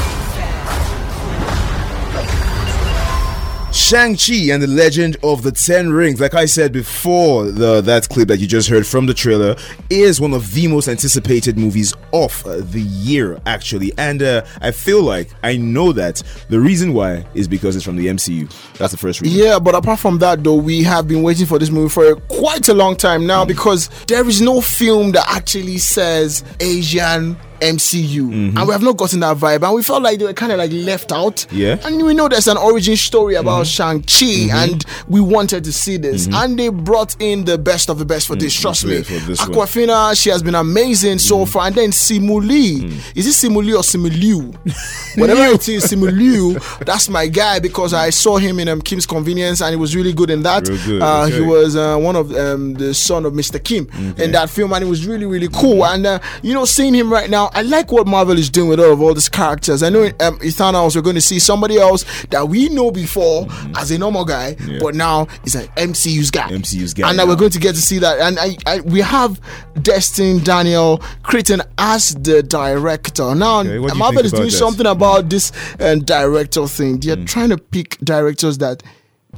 Shang-Chi 3.84 4.50
and 4.50 4.62
the 4.62 4.66
Legend 4.66 5.18
of 5.22 5.42
the 5.42 5.52
Ten 5.52 5.92
Rings, 5.92 6.18
like 6.18 6.32
I 6.32 6.46
said 6.46 6.72
before, 6.72 7.44
the 7.50 7.82
that 7.82 8.08
clip 8.08 8.28
that 8.28 8.38
you 8.38 8.46
just 8.46 8.66
heard 8.66 8.86
from 8.86 9.04
the 9.04 9.12
trailer 9.12 9.56
is 9.90 10.22
one 10.22 10.32
of 10.32 10.54
the 10.54 10.66
most 10.68 10.88
anticipated 10.88 11.58
movies 11.58 11.92
of 12.14 12.46
uh, 12.46 12.62
the 12.62 12.80
year, 12.80 13.38
actually. 13.44 13.92
And 13.98 14.22
uh, 14.22 14.46
I 14.62 14.70
feel 14.70 15.02
like 15.02 15.28
I 15.42 15.58
know 15.58 15.92
that 15.92 16.22
the 16.48 16.58
reason 16.58 16.94
why 16.94 17.26
is 17.34 17.46
because 17.46 17.76
it's 17.76 17.84
from 17.84 17.96
the 17.96 18.06
MCU. 18.06 18.50
That's 18.78 18.92
the 18.92 18.96
first 18.96 19.20
reason. 19.20 19.38
Yeah, 19.38 19.58
but 19.58 19.74
apart 19.74 19.98
from 19.98 20.16
that, 20.20 20.42
though, 20.42 20.54
we 20.54 20.82
have 20.84 21.06
been 21.06 21.22
waiting 21.22 21.44
for 21.44 21.58
this 21.58 21.68
movie 21.68 21.90
for 21.90 22.16
quite 22.16 22.70
a 22.70 22.74
long 22.74 22.96
time 22.96 23.26
now 23.26 23.44
because 23.44 23.90
there 24.06 24.26
is 24.26 24.40
no 24.40 24.62
film 24.62 25.12
that 25.12 25.26
actually 25.28 25.76
says 25.76 26.42
Asian 26.58 27.36
MCU, 27.61 28.25
Mm-hmm. 28.25 28.56
and 28.58 28.66
we 28.66 28.73
have 28.73 28.82
not 28.82 28.96
gotten 28.96 29.20
that 29.20 29.37
vibe, 29.37 29.62
and 29.64 29.75
we 29.75 29.82
felt 29.82 30.02
like 30.02 30.18
they 30.18 30.25
were 30.25 30.32
kind 30.32 30.52
of 30.52 30.58
like 30.58 30.70
left 30.73 31.12
out. 31.12 31.46
Yeah. 31.52 31.76
Mm-hmm. 31.76 31.87
and 31.87 32.06
we 32.06 32.14
know 32.14 32.28
there's 32.28 32.49
an 32.49 32.56
origin 32.56 32.96
story 32.96 33.34
about 33.37 33.66
Shang 33.66 34.02
Chi, 34.02 34.49
and 34.52 34.84
we 35.08 35.20
wanted 35.20 35.64
to 35.64 35.73
see 35.73 35.96
this, 35.96 36.26
and 36.32 36.58
they 36.58 36.68
brought 36.68 37.16
in 37.20 37.44
the 37.44 37.58
best 37.58 37.88
of 37.90 37.99
the 37.99 38.04
best 38.04 38.26
for 38.26 38.37
this. 38.37 38.54
Trust 38.58 38.84
me, 38.87 38.94
Mm, 39.02 39.26
this 39.26 39.40
one. 39.40 39.49
Mm. 39.50 39.54
Awkwafina, 39.54 40.20
she 40.23 40.30
has 40.30 40.42
been 40.42 40.54
amazing 40.54 41.18
so 41.18 41.44
far, 41.46 41.66
and 41.66 41.75
then 41.75 41.90
Simuli, 41.90 42.90
is 43.16 43.26
it 43.26 43.49
Simuli 43.50 43.75
or 43.75 43.82
Simuliu? 43.82 44.54
Whatever 45.18 45.44
it 45.54 45.68
is, 45.68 45.84
Simuliu, 45.84 46.58
that's 46.84 47.08
my 47.08 47.26
guy 47.28 47.58
because 47.61 47.92
I 47.94 48.11
saw 48.11 48.37
him 48.38 48.58
in 48.58 48.68
um, 48.68 48.80
Kim's 48.82 49.06
Convenience, 49.06 49.61
and 49.61 49.70
he 49.70 49.76
was 49.76 49.94
really 49.94 50.12
good 50.12 50.30
in 50.30 50.42
that. 50.42 50.64
Good, 50.64 51.02
Uh, 51.02 51.26
He 51.26 51.40
was 51.40 51.76
uh, 51.76 51.96
one 51.96 52.16
of 52.16 52.34
um, 52.37 52.75
the 52.75 52.94
son 52.94 53.25
of 53.25 53.32
Mr. 53.32 53.62
Kim 53.62 53.88
in 54.18 54.32
that 54.32 54.50
film, 54.50 54.73
and 54.73 54.84
it 54.84 54.88
was 54.88 55.06
really, 55.06 55.26
really 55.26 55.49
cool. 55.49 55.84
And 55.84 56.06
uh, 56.06 56.18
you 56.42 56.54
know, 56.54 56.64
seeing 56.64 56.94
him 56.94 57.12
right 57.12 57.28
now, 57.30 57.43
I 57.52 57.62
like 57.62 57.90
what 57.92 58.06
Marvel 58.06 58.38
is 58.38 58.48
doing 58.50 58.68
with 58.68 58.80
all 58.80 58.92
of 58.92 59.00
all 59.02 59.14
these 59.14 59.28
characters. 59.28 59.82
I 59.82 59.88
know 59.90 60.02
in 60.04 60.14
um, 60.20 60.38
Eternals, 60.42 60.94
we're 60.96 61.02
going 61.02 61.14
to 61.16 61.20
see 61.20 61.38
somebody 61.38 61.78
else 61.78 62.04
that 62.30 62.48
we 62.48 62.68
know 62.68 62.90
before 62.90 63.46
as 63.76 63.90
a 63.90 63.98
normal 63.98 64.24
guy, 64.24 64.54
Mm-hmm. 64.54 64.70
Yeah. 64.70 64.78
but 64.80 64.94
now 64.94 65.26
he's 65.42 65.54
an 65.54 65.66
MCU's 65.76 66.30
guy. 66.30 66.48
MCU's 66.50 66.94
guy 66.94 67.08
and 67.08 67.16
now 67.16 67.24
now. 67.24 67.30
we're 67.30 67.36
going 67.36 67.50
to 67.50 67.58
get 67.58 67.74
to 67.74 67.80
see 67.82 67.98
that. 67.98 68.18
And 68.20 68.38
I, 68.38 68.56
I, 68.66 68.80
we 68.80 69.00
have 69.00 69.40
Destin 69.82 70.38
Daniel 70.44 70.98
Cretton 71.22 71.62
as 71.78 72.14
the 72.14 72.42
director. 72.42 73.34
Now, 73.34 73.60
Okay, 73.60 73.78
Marvel 73.98 74.24
is 74.24 74.32
doing 74.32 74.44
that? 74.44 74.50
something 74.52 74.86
about 74.86 75.28
this 75.28 75.52
uh, 75.80 75.96
director 75.96 76.66
thing. 76.66 77.00
They're 77.00 77.16
Mm. 77.16 77.26
trying 77.26 77.50
to 77.50 77.58
pick 77.58 77.98
directors 77.98 78.58
that 78.58 78.82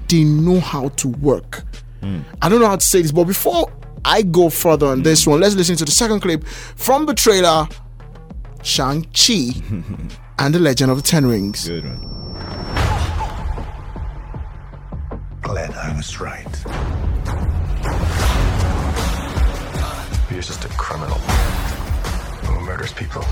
they 0.08 0.24
know 0.24 0.60
how 0.60 0.88
to 0.90 1.08
work. 1.08 1.62
Mm. 2.02 2.22
I 2.42 2.48
don't 2.48 2.60
know 2.60 2.66
how 2.68 2.76
to 2.76 2.84
say 2.86 3.02
this, 3.02 3.12
but 3.12 3.24
before 3.24 3.70
I 4.04 4.22
go 4.22 4.50
further 4.50 4.86
on 4.86 5.02
this 5.02 5.26
one, 5.26 5.40
let's 5.40 5.54
listen 5.56 5.74
to 5.76 5.84
the 5.84 5.90
second 5.90 6.20
clip 6.20 6.44
from 6.44 7.06
the 7.06 7.14
trailer 7.14 7.66
Shang-Chi 8.66 9.62
and 10.40 10.52
the 10.52 10.58
Legend 10.58 10.90
of 10.90 10.96
the 10.96 11.02
Ten 11.02 11.24
Rings. 11.24 11.68
Good 11.68 11.84
one. 11.84 12.00
Glad 15.40 15.70
I 15.72 15.96
was 15.96 16.20
right. 16.20 16.44
You're 20.32 20.42
just 20.42 20.64
a 20.64 20.68
criminal 20.70 21.16
who 22.44 22.60
murders 22.66 22.92
people. 22.92 23.22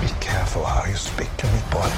Be 0.00 0.08
careful 0.20 0.64
how 0.64 0.86
you 0.88 0.94
speak 0.94 1.36
to 1.38 1.46
me, 1.48 1.58
boy. 1.72 1.90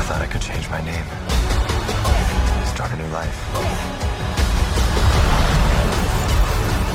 I 0.00 0.02
thought 0.08 0.22
I 0.22 0.26
could 0.26 0.40
change 0.40 0.68
my 0.70 0.80
name, 0.82 1.04
start 2.78 2.92
a 2.92 2.96
new 2.96 3.08
life. 3.08 3.38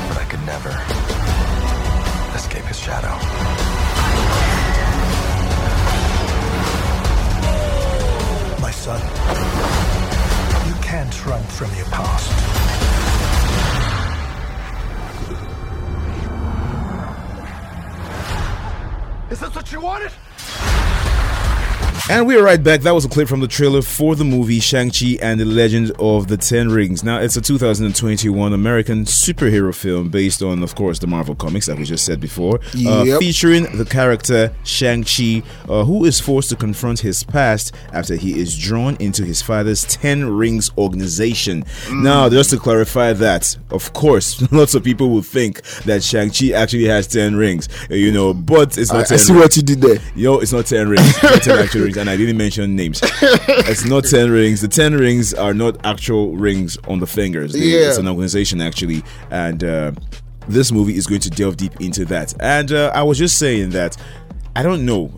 But 0.08 0.16
I 0.16 0.24
could 0.30 0.42
never 0.46 0.70
escape 2.34 2.64
his 2.64 2.78
shadow. 2.78 3.14
My 8.62 8.70
son, 8.70 8.98
you 10.66 10.74
can't 10.80 11.26
run 11.26 11.42
from 11.42 11.68
your 11.76 11.84
past. 11.92 12.32
Is 19.30 19.40
this 19.40 19.54
what 19.54 19.70
you 19.70 19.82
wanted? 19.82 20.12
And 22.10 22.26
we 22.26 22.36
are 22.36 22.42
right 22.42 22.62
back. 22.62 22.82
That 22.82 22.92
was 22.92 23.06
a 23.06 23.08
clip 23.08 23.28
from 23.28 23.40
the 23.40 23.48
trailer 23.48 23.80
for 23.80 24.14
the 24.14 24.24
movie 24.24 24.60
Shang-Chi 24.60 25.16
and 25.22 25.40
the 25.40 25.46
Legend 25.46 25.90
of 25.98 26.28
the 26.28 26.36
Ten 26.36 26.68
Rings. 26.68 27.02
Now, 27.02 27.18
it's 27.18 27.36
a 27.36 27.40
2021 27.40 28.52
American 28.52 29.06
superhero 29.06 29.74
film 29.74 30.10
based 30.10 30.42
on, 30.42 30.62
of 30.62 30.74
course, 30.74 30.98
the 30.98 31.06
Marvel 31.06 31.34
Comics 31.34 31.64
that 31.64 31.78
we 31.78 31.84
just 31.84 32.04
said 32.04 32.20
before, 32.20 32.60
uh, 32.86 33.18
featuring 33.18 33.78
the 33.78 33.86
character 33.86 34.54
Shang-Chi, 34.64 35.42
uh, 35.66 35.84
who 35.84 36.04
is 36.04 36.20
forced 36.20 36.50
to 36.50 36.56
confront 36.56 37.00
his 37.00 37.24
past 37.24 37.74
after 37.90 38.16
he 38.16 38.38
is 38.38 38.58
drawn 38.58 38.96
into 39.00 39.24
his 39.24 39.40
father's 39.40 39.82
Ten 39.84 40.36
Rings 40.36 40.70
organization. 40.76 41.64
Now, 41.90 42.28
just 42.28 42.50
to 42.50 42.58
clarify 42.58 43.14
that, 43.14 43.56
of 43.70 43.94
course, 43.94 44.42
lots 44.52 44.74
of 44.74 44.84
people 44.84 45.08
will 45.08 45.22
think 45.22 45.62
that 45.84 46.02
Shang-Chi 46.02 46.50
actually 46.50 46.84
has 46.84 47.06
10 47.06 47.34
rings, 47.34 47.66
uh, 47.90 47.94
you 47.94 48.12
know, 48.12 48.34
but 48.34 48.76
it's 48.76 48.92
not 48.92 48.98
I, 48.98 49.00
I 49.00 49.04
10 49.04 49.18
see 49.18 49.32
rings. 49.32 49.42
what 49.42 49.56
you 49.56 49.62
did 49.62 49.80
there. 49.80 49.98
Yo, 50.14 50.40
it's 50.40 50.52
not 50.52 50.66
10 50.66 50.86
rings. 50.86 51.08
It's 51.08 51.22
not 51.22 51.42
10 51.42 51.58
actual 51.58 51.80
rings. 51.80 51.93
And 51.96 52.08
I 52.10 52.16
didn't 52.16 52.36
mention 52.36 52.74
names. 52.76 53.00
it's 53.02 53.84
not 53.84 54.04
10 54.04 54.30
rings. 54.30 54.60
The 54.60 54.68
10 54.68 54.94
rings 54.94 55.32
are 55.34 55.54
not 55.54 55.84
actual 55.84 56.36
rings 56.36 56.76
on 56.88 56.98
the 57.00 57.06
fingers. 57.06 57.52
They- 57.52 57.60
Yeah. 57.60 57.88
It's 57.88 57.98
an 57.98 58.08
organization, 58.08 58.60
actually. 58.60 59.02
And 59.30 59.62
uh, 59.64 59.92
this 60.48 60.72
movie 60.72 60.96
is 60.96 61.06
going 61.06 61.20
to 61.22 61.30
delve 61.30 61.56
deep 61.56 61.80
into 61.80 62.04
that. 62.06 62.34
And 62.40 62.72
uh, 62.72 62.90
I 62.94 63.02
was 63.02 63.18
just 63.18 63.38
saying 63.38 63.70
that 63.70 63.96
I 64.56 64.62
don't 64.62 64.84
know. 64.84 65.10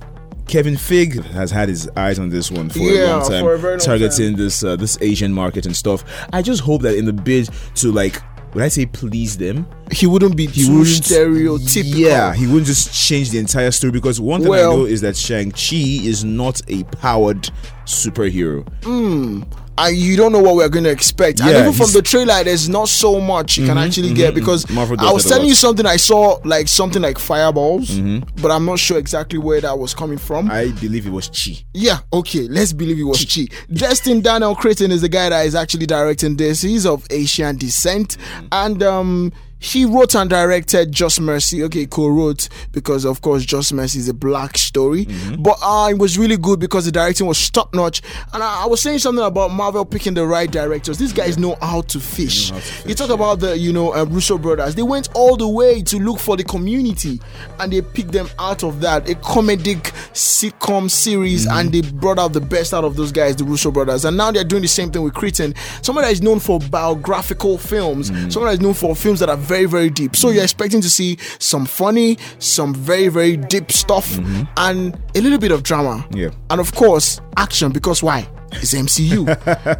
Kevin 0.49 0.75
Feige 0.75 1.25
has 1.33 1.51
had 1.51 1.69
his 1.69 1.89
eyes 1.97 2.21
on 2.21 2.29
this 2.29 2.53
one 2.53 2.69
for 2.71 2.79
a 2.79 2.83
long 3.09 3.29
time, 3.29 3.43
for 3.43 3.55
a 3.55 3.59
very 3.59 3.73
long 3.79 3.85
targeting 3.85 4.37
this 4.37 4.63
uh, 4.63 4.77
this 4.77 4.97
Asian 5.01 5.33
market 5.33 5.67
and 5.67 5.75
stuff. 5.75 6.05
I 6.33 6.41
just 6.41 6.61
hope 6.61 6.83
that 6.83 6.97
in 6.97 7.05
the 7.05 7.13
bid 7.13 7.49
to 7.77 7.91
like, 7.91 8.23
would 8.55 8.63
I 8.63 8.69
say 8.69 8.87
please 8.87 9.37
them? 9.37 9.67
He 9.93 10.07
wouldn't 10.07 10.37
be 10.37 10.47
He 10.47 10.65
too 10.65 10.79
wouldn't- 10.79 11.03
stereotypical. 11.05 11.95
Yeah, 11.97 12.35
he 12.35 12.47
wouldn't 12.47 12.67
just 12.67 12.93
change 12.93 13.31
the 13.31 13.39
entire 13.39 13.71
story 13.71 13.91
because 13.93 14.21
one 14.21 14.41
thing 14.41 14.51
Well- 14.51 14.73
I 14.73 14.77
know 14.77 14.85
is 14.87 15.01
that 15.03 15.17
Shang-Chi 15.17 15.77
is 16.07 16.25
not 16.25 16.61
a 16.69 16.83
powered 16.85 17.51
superhero. 17.87 18.67
Hmm. 18.85 19.43
And 19.79 19.97
you 19.97 20.17
don't 20.17 20.33
know 20.33 20.41
what 20.41 20.57
we're 20.57 20.69
going 20.71 20.85
to 20.85 20.91
expect. 20.91 21.41
and 21.41 21.51
Yeah, 21.51 21.61
even 21.61 21.73
from 21.75 21.93
the 21.93 22.01
trailer, 22.03 22.43
there's 22.43 22.69
not 22.69 22.89
so 22.89 23.21
much 23.21 23.59
you 23.59 23.67
can 23.67 23.77
Mhm, 23.77 23.87
actually 23.87 24.11
mhm, 24.11 24.17
get 24.17 24.35
because 24.35 24.69
Marvel 24.71 24.97
does 24.97 25.07
I 25.07 25.13
was 25.13 25.25
telling 25.27 25.47
you 25.49 25.55
something. 25.55 25.85
I 25.85 25.97
saw 25.99 26.39
like 26.45 26.67
something 26.69 27.03
like 27.03 27.19
fireballs, 27.19 27.91
Mhm. 27.91 28.27
but 28.41 28.51
I'm 28.51 28.65
not 28.65 28.79
sure 28.79 28.97
exactly 28.99 29.39
where 29.39 29.61
that 29.61 29.79
was 29.79 29.93
coming 29.93 30.19
from. 30.19 30.51
I 30.51 30.69
believe 30.69 31.07
it 31.07 31.13
was 31.13 31.29
Chi. 31.29 31.59
yeah, 31.75 31.99
okay, 32.13 32.49
let's 32.49 32.73
believe 32.73 32.99
it 32.99 33.03
was 33.05 33.25
Chi. 33.25 33.49
Destin 33.73 34.21
Daniel 34.23 34.55
Cretton 34.55 34.91
is 34.91 35.03
the 35.03 35.09
guy 35.11 35.29
that 35.29 35.45
is 35.47 35.55
actually 35.55 35.87
directing 35.87 36.37
this. 36.37 36.63
He's 36.63 36.87
of 36.87 37.05
Asian 37.11 37.57
descent, 37.59 38.17
and 38.53 38.83
um, 38.83 39.33
he 39.59 39.85
wrote 39.87 40.15
and 40.15 40.29
directed 40.29 40.93
Just 40.93 41.21
Mercy. 41.21 41.63
Okay, 41.65 41.87
co-wrote 41.87 42.49
because 42.73 43.05
of 43.05 43.23
course 43.23 43.45
Just 43.45 43.73
Mercy 43.73 43.99
is 43.99 44.09
a 44.09 44.15
black 44.15 44.59
story, 44.59 45.07
Mm-hmm. 45.07 45.43
but 45.43 45.57
uh, 45.63 45.89
it 45.91 45.99
was 45.99 46.19
really 46.19 46.37
good 46.37 46.61
because 46.61 46.85
the 46.85 46.93
directing 46.93 47.27
was 47.27 47.51
top 47.51 47.75
notch. 47.75 48.03
And 48.35 48.43
I, 48.43 48.65
I 48.65 48.67
was 48.67 48.83
saying 48.83 48.99
something 48.99 49.25
about 49.25 49.51
Marvel 49.51 49.85
picking 49.85 50.15
the 50.15 50.27
right 50.27 50.51
directors. 50.51 50.99
These 50.99 51.13
guys 51.15 51.39
know 51.39 51.57
how 51.63 51.81
to 51.83 52.01
fish. 52.01 52.53
you 52.87 52.95
talk 52.95 53.11
about 53.11 53.41
the 53.41 53.57
you 53.57 53.73
know 53.73 53.95
uh, 53.95 54.05
Russo 54.05 54.37
brothers. 54.39 54.75
They 54.75 54.83
went 54.83 55.09
all 55.15 55.37
the 55.37 55.49
way 55.49 55.81
to 55.83 55.99
look 55.99 56.19
for 56.19 56.37
the 56.37 56.45
community, 56.45 57.21
and 57.59 57.73
they 57.73 57.81
picked 57.83 58.13
them 58.13 58.29
out 58.39 58.63
of 58.63 58.81
that 58.83 59.09
a 59.09 59.15
comedic 59.15 59.85
sitcom 60.13 60.91
series, 60.91 61.47
Mm-hmm. 61.47 61.59
and 61.59 61.73
they 61.73 61.81
brought 61.93 62.19
out 62.19 62.33
the 62.35 62.41
best 62.41 62.75
out 62.75 62.85
of 62.85 62.97
those 62.97 63.11
guys, 63.13 63.37
the 63.37 63.45
Russo 63.45 63.71
brothers. 63.71 64.05
And 64.05 64.17
now 64.17 64.31
they're 64.33 64.45
doing 64.45 64.63
the 64.63 64.69
same 64.69 64.91
thing 64.91 65.03
with 65.03 65.15
Cretton. 65.15 65.55
Someone 65.83 66.05
that 66.05 66.13
is 66.13 66.21
known 66.23 66.41
for 66.41 66.59
biographical 66.61 67.57
films, 67.59 68.11
Mm-hmm. 68.11 68.31
someone 68.31 68.51
that 68.51 68.55
is 68.59 68.61
known 68.61 68.75
for 68.75 68.95
films 68.95 69.21
that 69.21 69.29
are 69.31 69.37
very 69.37 69.56
very 69.57 69.67
very 69.67 69.91
deep. 69.91 70.17
So 70.17 70.31
you're 70.31 70.43
expecting 70.43 70.81
to 70.83 70.91
see 70.91 71.19
some 71.39 71.65
funny, 71.67 72.19
some 72.39 72.75
very 72.75 73.09
very 73.09 73.37
deep 73.37 73.73
stuff, 73.73 74.19
and 74.57 74.99
a 75.15 75.21
little 75.21 75.39
bit 75.39 75.53
of 75.53 75.63
drama. 75.63 76.05
Mm-hmm. 76.09 76.17
Yeah. 76.17 76.31
And 76.51 76.61
of 76.61 76.75
course, 76.75 77.21
action 77.37 77.73
because 77.73 78.03
why? 78.03 78.29
It's 78.53 78.75
MCU. 78.75 79.27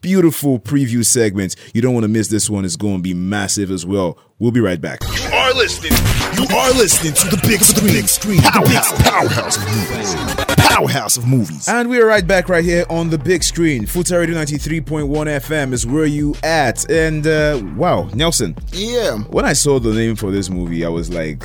beautiful 0.00 0.58
preview 0.58 1.04
segment. 1.04 1.56
You 1.74 1.82
don't 1.82 1.94
want 1.94 2.04
to 2.04 2.08
miss 2.08 2.28
this 2.28 2.48
one. 2.48 2.64
It's 2.64 2.76
going 2.76 2.96
to 2.96 3.02
be 3.02 3.14
massive 3.14 3.70
as 3.70 3.84
well. 3.84 4.18
We'll 4.38 4.50
be 4.52 4.60
right 4.60 4.80
back. 4.80 5.00
You 5.02 5.30
are 5.32 5.54
listening. 5.54 5.92
You 6.36 6.44
are 6.56 6.70
listening 6.72 7.14
to 7.14 7.28
the 7.28 7.40
big 7.46 7.60
screen. 7.60 7.86
The 7.86 7.92
Big 7.92 8.08
screen. 8.08 8.40
Powerhouse. 8.40 8.92
Powerhouse 9.02 9.56
of 9.56 9.64
movies. 9.64 10.44
Powerhouse 10.56 11.16
of 11.16 11.26
movies. 11.26 11.68
And 11.68 11.88
we're 11.88 12.06
right 12.06 12.26
back 12.26 12.48
right 12.48 12.64
here 12.64 12.84
on 12.90 13.10
the 13.10 13.18
big 13.18 13.42
screen. 13.44 13.84
Futa 13.84 14.18
Radio 14.18 14.34
93.1 14.36 15.06
FM 15.06 15.72
is 15.72 15.86
where 15.86 16.06
you 16.06 16.34
at. 16.42 16.88
And 16.90 17.26
uh, 17.26 17.62
wow, 17.76 18.08
Nelson. 18.14 18.56
Yeah. 18.72 19.18
When 19.18 19.44
I 19.44 19.52
saw 19.52 19.78
the 19.78 19.92
name 19.92 20.16
for 20.16 20.30
this 20.32 20.50
movie, 20.50 20.84
I 20.84 20.88
was 20.88 21.10
like, 21.10 21.44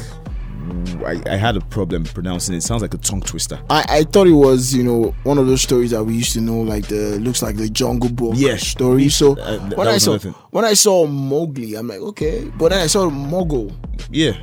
I, 1.06 1.22
I 1.28 1.36
had 1.36 1.56
a 1.58 1.62
problem 1.62 2.04
pronouncing 2.04 2.54
it. 2.56 2.60
It 2.60 2.64
sounds 2.64 2.82
like 2.82 2.94
a 2.94 2.98
tongue 2.98 3.22
twister. 3.22 3.60
I, 3.70 3.86
I 3.90 4.04
thought 4.04 4.28
it 4.28 4.32
was, 4.34 4.74
you 4.74 4.84
know, 4.84 5.14
one 5.24 5.38
of 5.38 5.48
those 5.48 5.62
stories 5.62 5.92
that 5.92 6.04
we 6.04 6.16
used 6.16 6.34
to 6.34 6.42
know, 6.42 6.60
like 6.62 6.88
the 6.88 7.20
looks 7.20 7.42
like 7.42 7.56
the 7.58 7.70
Jungle 7.70 8.10
Book 8.10 8.34
Yes. 8.36 8.68
story. 8.68 9.10
So 9.10 9.38
Uh, 9.40 9.60
th- 9.60 9.78
when 9.78 9.88
I 9.88 9.98
saw 9.98 10.18
thing. 10.18 10.34
when 10.52 10.66
I 10.66 10.74
saw 10.74 11.06
Mowgli, 11.08 11.76
I'm 11.76 11.88
like, 11.88 12.00
okay. 12.00 12.46
But 12.58 12.70
then 12.70 12.82
I 12.82 12.88
saw 12.88 13.10
Mogul. 13.10 13.72
Yeah. 14.12 14.34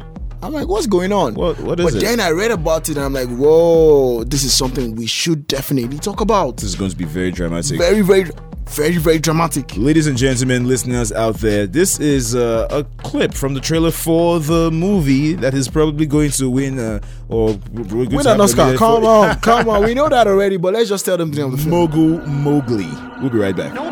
I'm 0.42 0.52
like, 0.52 0.68
what's 0.68 0.86
going 0.86 1.12
on? 1.12 1.34
What, 1.34 1.58
what 1.60 1.80
is 1.80 1.86
but 1.86 1.94
it? 1.94 2.00
then 2.04 2.20
I 2.20 2.30
read 2.30 2.50
about 2.50 2.88
it 2.90 2.96
and 2.96 3.04
I'm 3.06 3.14
like, 3.14 3.28
whoa, 3.28 4.22
this 4.24 4.44
is 4.44 4.52
something 4.54 4.94
we 4.94 5.06
should 5.06 5.46
definitely 5.48 5.98
talk 5.98 6.20
about. 6.20 6.58
this 6.58 6.64
is 6.64 6.74
going 6.74 6.90
to 6.90 6.96
be 6.96 7.06
very 7.06 7.30
dramatic. 7.30 7.78
Very, 7.78 8.02
very, 8.02 8.30
very, 8.70 8.96
very 8.98 9.18
dramatic. 9.18 9.76
Ladies 9.76 10.06
and 10.06 10.16
gentlemen, 10.18 10.66
listeners 10.66 11.12
out 11.12 11.36
there, 11.36 11.66
this 11.66 11.98
is 12.00 12.34
uh, 12.34 12.66
a 12.70 12.84
clip 13.02 13.32
from 13.32 13.54
the 13.54 13.60
trailer 13.60 13.90
for 13.90 14.40
the 14.40 14.70
movie 14.70 15.34
that 15.34 15.54
is 15.54 15.68
probably 15.68 16.04
going 16.06 16.30
to 16.32 16.50
win 16.50 16.78
uh, 16.78 17.00
or 17.28 17.58
we're 17.72 17.84
going 17.84 18.08
to 18.10 18.16
Win 18.16 18.26
have 18.26 18.34
an 18.34 18.40
Oscar. 18.40 18.76
Come 18.76 19.02
for- 19.02 19.08
on, 19.08 19.36
come 19.40 19.68
on. 19.68 19.84
We 19.84 19.94
know 19.94 20.08
that 20.08 20.26
already, 20.26 20.56
but 20.56 20.74
let's 20.74 20.88
just 20.88 21.04
tell 21.04 21.16
them 21.16 21.30
the 21.30 21.36
name 21.36 21.46
of 21.46 21.52
the 21.52 21.58
film. 21.58 21.70
Mogul 21.70 22.26
Mowgli. 22.26 22.88
We'll 23.20 23.30
be 23.30 23.38
right 23.38 23.56
back. 23.56 23.72
No 23.74 23.84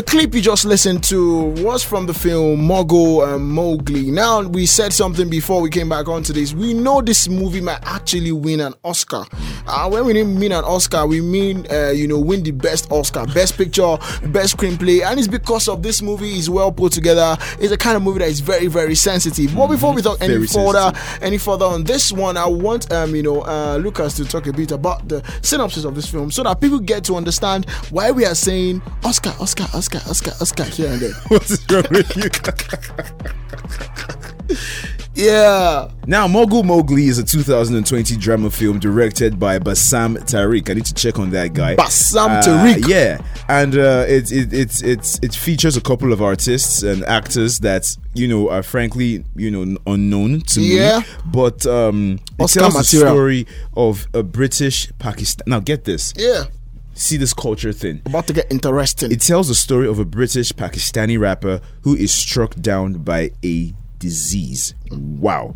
The 0.00 0.06
clip 0.06 0.34
you 0.34 0.40
just 0.40 0.64
listened 0.64 1.04
to 1.04 1.52
was 1.62 1.82
from 1.84 2.06
the 2.06 2.14
film 2.14 2.64
Mogul 2.64 3.22
and 3.22 3.44
Mowgli. 3.46 4.10
Now, 4.10 4.40
we 4.40 4.64
said 4.64 4.94
something 4.94 5.28
before 5.28 5.60
we 5.60 5.68
came 5.68 5.90
back 5.90 6.08
onto 6.08 6.32
this. 6.32 6.54
We 6.54 6.72
know 6.72 7.02
this 7.02 7.28
movie 7.28 7.60
might 7.60 7.80
actually 7.82 8.32
win 8.32 8.60
an 8.60 8.72
Oscar. 8.82 9.26
Uh, 9.66 9.90
when 9.90 10.06
we 10.06 10.24
mean 10.24 10.52
an 10.52 10.64
Oscar, 10.64 11.06
we 11.06 11.20
mean, 11.20 11.66
uh, 11.70 11.90
you 11.90 12.08
know, 12.08 12.18
win 12.18 12.42
the 12.42 12.50
best 12.50 12.90
Oscar, 12.90 13.26
best 13.26 13.58
picture, 13.58 13.98
best 14.28 14.56
screenplay. 14.56 15.04
And 15.04 15.18
it's 15.18 15.28
because 15.28 15.68
of 15.68 15.82
this 15.82 16.00
movie 16.00 16.38
is 16.38 16.48
well 16.48 16.72
put 16.72 16.92
together. 16.92 17.36
It's 17.60 17.70
a 17.70 17.76
kind 17.76 17.94
of 17.94 18.02
movie 18.02 18.20
that 18.20 18.28
is 18.28 18.40
very, 18.40 18.68
very 18.68 18.94
sensitive. 18.94 19.54
But 19.54 19.66
before 19.66 19.92
we 19.92 20.00
talk 20.00 20.16
any 20.22 20.32
Very 20.32 20.46
further, 20.46 20.92
any 21.20 21.36
further 21.36 21.66
on 21.66 21.84
this 21.84 22.10
one, 22.10 22.38
I 22.38 22.46
want, 22.46 22.90
um, 22.90 23.14
you 23.14 23.22
know, 23.22 23.42
uh, 23.42 23.78
Lucas 23.78 24.14
to 24.14 24.24
talk 24.24 24.46
a 24.46 24.52
bit 24.54 24.72
about 24.72 25.06
the 25.08 25.22
synopsis 25.42 25.84
of 25.84 25.94
this 25.94 26.08
film 26.08 26.30
so 26.30 26.42
that 26.44 26.58
people 26.58 26.78
get 26.78 27.04
to 27.04 27.16
understand 27.16 27.68
why 27.90 28.10
we 28.10 28.24
are 28.24 28.34
saying 28.34 28.80
Oscar, 29.04 29.34
Oscar, 29.38 29.66
Oscar, 29.74 29.89
Oscar, 30.08 30.32
Oscar 30.40 30.64
here 30.64 30.88
and 30.92 31.00
there. 31.00 31.12
What's 31.28 31.58
wrong 31.70 31.84
with 31.90 32.16
you? 32.16 32.30
Yeah. 35.14 35.90
Now, 36.06 36.26
Mogul 36.28 36.62
Mowgli 36.62 37.06
is 37.06 37.18
a 37.18 37.24
2020 37.24 38.16
drama 38.16 38.48
film 38.50 38.78
directed 38.78 39.38
by 39.38 39.58
Bassam 39.58 40.16
Tariq. 40.16 40.70
I 40.70 40.74
need 40.74 40.86
to 40.86 40.94
check 40.94 41.18
on 41.18 41.30
that 41.30 41.52
guy. 41.52 41.74
Bassam 41.76 42.30
Uh, 42.30 42.42
Tariq. 42.42 42.88
Yeah, 42.88 43.20
and 43.48 43.74
uh, 43.76 44.04
it, 44.08 44.32
it 44.32 44.52
it 44.52 44.82
it 44.82 45.18
it 45.22 45.34
features 45.34 45.76
a 45.76 45.80
couple 45.80 46.12
of 46.12 46.22
artists 46.22 46.82
and 46.82 47.04
actors 47.04 47.58
that 47.60 47.94
you 48.14 48.28
know 48.28 48.48
are 48.48 48.62
frankly 48.62 49.24
you 49.36 49.50
know 49.50 49.76
unknown 49.86 50.40
to 50.42 50.62
Yeah. 50.62 51.00
me. 51.00 51.04
But 51.26 51.66
um, 51.66 52.20
it 52.38 52.44
Oscar 52.44 52.60
tells 52.60 52.74
the 52.74 52.84
story 52.84 53.46
of 53.76 54.06
a 54.14 54.22
British 54.22 54.90
Pakistan. 54.98 55.44
Now, 55.48 55.60
get 55.60 55.84
this. 55.84 56.14
Yeah. 56.16 56.44
See 56.94 57.16
this 57.16 57.32
culture 57.32 57.72
thing. 57.72 58.02
About 58.06 58.26
to 58.26 58.32
get 58.32 58.50
interesting. 58.50 59.12
It 59.12 59.20
tells 59.20 59.48
the 59.48 59.54
story 59.54 59.86
of 59.88 59.98
a 59.98 60.04
British 60.04 60.52
Pakistani 60.52 61.18
rapper 61.18 61.60
who 61.82 61.96
is 61.96 62.12
struck 62.12 62.54
down 62.56 62.94
by 62.94 63.30
a 63.44 63.72
disease. 63.98 64.74
Wow. 64.90 65.54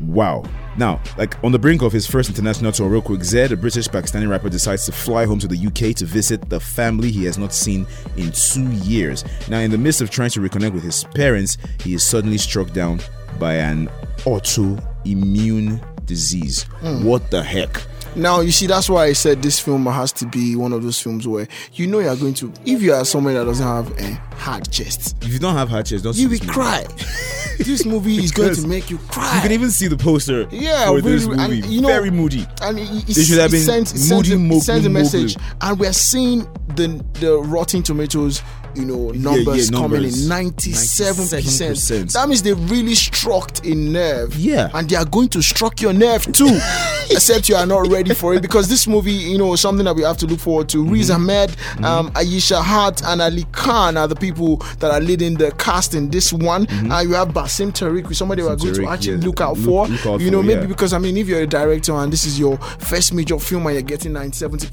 Wow. 0.00 0.44
Now, 0.78 1.00
like 1.18 1.42
on 1.44 1.52
the 1.52 1.58
brink 1.58 1.82
of 1.82 1.92
his 1.92 2.06
first 2.06 2.30
international 2.30 2.72
tour, 2.72 2.88
real 2.88 3.02
quick, 3.02 3.22
Zed, 3.22 3.52
a 3.52 3.56
British 3.56 3.88
Pakistani 3.88 4.28
rapper, 4.28 4.48
decides 4.48 4.86
to 4.86 4.92
fly 4.92 5.26
home 5.26 5.38
to 5.40 5.48
the 5.48 5.66
UK 5.66 5.94
to 5.96 6.06
visit 6.06 6.48
the 6.48 6.60
family 6.60 7.10
he 7.10 7.24
has 7.24 7.36
not 7.36 7.52
seen 7.52 7.86
in 8.16 8.32
two 8.32 8.70
years. 8.70 9.24
Now, 9.48 9.58
in 9.58 9.70
the 9.70 9.78
midst 9.78 10.00
of 10.00 10.10
trying 10.10 10.30
to 10.30 10.40
reconnect 10.40 10.72
with 10.72 10.84
his 10.84 11.04
parents, 11.14 11.58
he 11.82 11.94
is 11.94 12.04
suddenly 12.04 12.38
struck 12.38 12.72
down 12.72 13.00
by 13.38 13.54
an 13.54 13.88
autoimmune 14.20 15.84
disease. 16.06 16.62
Hmm. 16.80 17.04
What 17.04 17.30
the 17.30 17.42
heck? 17.42 17.82
Now 18.16 18.40
you 18.40 18.50
see 18.50 18.66
that's 18.66 18.88
why 18.90 19.04
I 19.06 19.12
said 19.12 19.42
this 19.42 19.60
film 19.60 19.86
has 19.86 20.12
to 20.12 20.26
be 20.26 20.56
one 20.56 20.72
of 20.72 20.82
those 20.82 21.00
films 21.00 21.26
where 21.28 21.46
you 21.74 21.86
know 21.86 22.00
you're 22.00 22.16
going 22.16 22.34
to 22.34 22.52
if 22.66 22.82
you 22.82 22.92
are 22.92 23.04
someone 23.04 23.34
that 23.34 23.44
doesn't 23.44 23.66
have 23.66 23.90
a 24.00 24.14
hard 24.36 24.70
chest, 24.70 25.16
If 25.22 25.32
you 25.32 25.38
don't 25.38 25.54
have 25.54 25.68
heart 25.68 25.86
chest, 25.86 26.04
don't 26.04 26.16
you 26.16 26.28
will 26.28 26.38
cry. 26.40 26.84
this 27.58 27.84
movie 27.84 28.16
is 28.16 28.32
going 28.32 28.54
to 28.54 28.66
make 28.66 28.90
you 28.90 28.98
cry. 28.98 29.36
You 29.36 29.42
can 29.42 29.52
even 29.52 29.70
see 29.70 29.86
the 29.86 29.96
poster 29.96 30.48
yeah, 30.50 30.86
for 30.88 31.00
this 31.00 31.24
really, 31.24 31.60
and, 31.60 31.66
you 31.66 31.80
know, 31.82 31.88
Very 31.88 32.10
moody. 32.10 32.46
And 32.62 32.78
it, 32.78 32.90
it, 33.08 33.16
It 33.18 33.24
should 33.24 33.38
have 33.38 33.50
been 33.50 33.60
sends, 33.62 33.90
sends, 33.90 34.10
Moody 34.10 34.32
a- 34.32 34.38
Mowgli 34.38 34.60
sends 34.60 34.86
a 34.86 34.90
message, 34.90 35.36
Mowgli. 35.38 35.56
and 35.62 35.78
we're 35.80 35.92
seeing 35.92 36.40
the 36.76 37.04
the 37.20 37.38
Rotten 37.38 37.82
Tomatoes, 37.82 38.42
you 38.74 38.84
know, 38.84 39.10
numbers 39.10 39.70
yeah, 39.70 39.78
coming 39.78 40.02
numbers. 40.02 40.22
in 40.22 40.28
ninety 40.28 40.72
seven 40.72 41.24
percent. 41.28 41.76
97%. 41.76 42.12
That 42.12 42.28
means 42.28 42.42
they 42.42 42.52
really 42.52 42.94
struck 42.94 43.64
a 43.64 43.74
nerve. 43.74 44.34
Yeah. 44.36 44.70
and 44.74 44.88
they 44.88 44.96
are 44.96 45.04
going 45.04 45.28
to 45.30 45.42
struck 45.42 45.80
your 45.80 45.92
nerve 45.92 46.30
too, 46.32 46.48
except 47.10 47.48
you 47.48 47.56
are 47.56 47.66
not 47.66 47.88
ready 47.88 48.14
for 48.14 48.34
it 48.34 48.42
because 48.42 48.68
this 48.68 48.86
movie, 48.86 49.12
you 49.12 49.38
know, 49.38 49.52
is 49.52 49.60
something 49.60 49.84
that 49.84 49.94
we 49.94 50.02
have 50.02 50.16
to 50.18 50.26
look 50.26 50.40
forward 50.40 50.68
to. 50.70 50.78
Mm-hmm. 50.78 50.92
Riz 50.92 51.10
Ahmed, 51.10 51.50
um, 51.82 52.10
Aiysha 52.12 52.62
Hart, 52.62 53.02
and 53.04 53.20
Ali 53.20 53.44
Khan 53.52 53.96
are 53.96 54.08
the 54.08 54.16
people 54.16 54.56
that 54.78 54.90
are 54.90 55.00
leading 55.00 55.34
the 55.34 55.52
cast 55.52 55.94
in 55.94 56.10
this 56.10 56.32
one. 56.32 56.66
And 56.70 57.08
you 57.08 57.14
have 57.14 57.28
Bassam 57.28 57.72
Tariq, 57.72 58.06
who's 58.06 58.18
somebody 58.18 58.42
we're 58.42 58.56
going 58.56 58.74
to 58.74 58.80
Mm-hmm. 58.80 58.92
Actually 58.92 59.18
yeah. 59.18 59.26
look 59.26 59.40
out 59.40 59.58
for. 59.58 59.86
look 59.86 60.06
out 60.06 60.20
you 60.20 60.30
know, 60.30 60.40
for, 60.40 60.46
maybe 60.46 60.62
yeah. 60.62 60.66
because 60.66 60.92
I 60.92 60.98
mean, 60.98 61.16
if 61.16 61.28
you're 61.28 61.42
a 61.42 61.46
director 61.46 61.92
and 61.92 62.12
this 62.12 62.24
is 62.24 62.38
your 62.38 62.56
first 62.58 63.12
major 63.12 63.38
film 63.38 63.66
and 63.66 63.74
you're 63.74 63.82
getting 63.82 64.12
90 64.12 64.36
70 64.36 64.68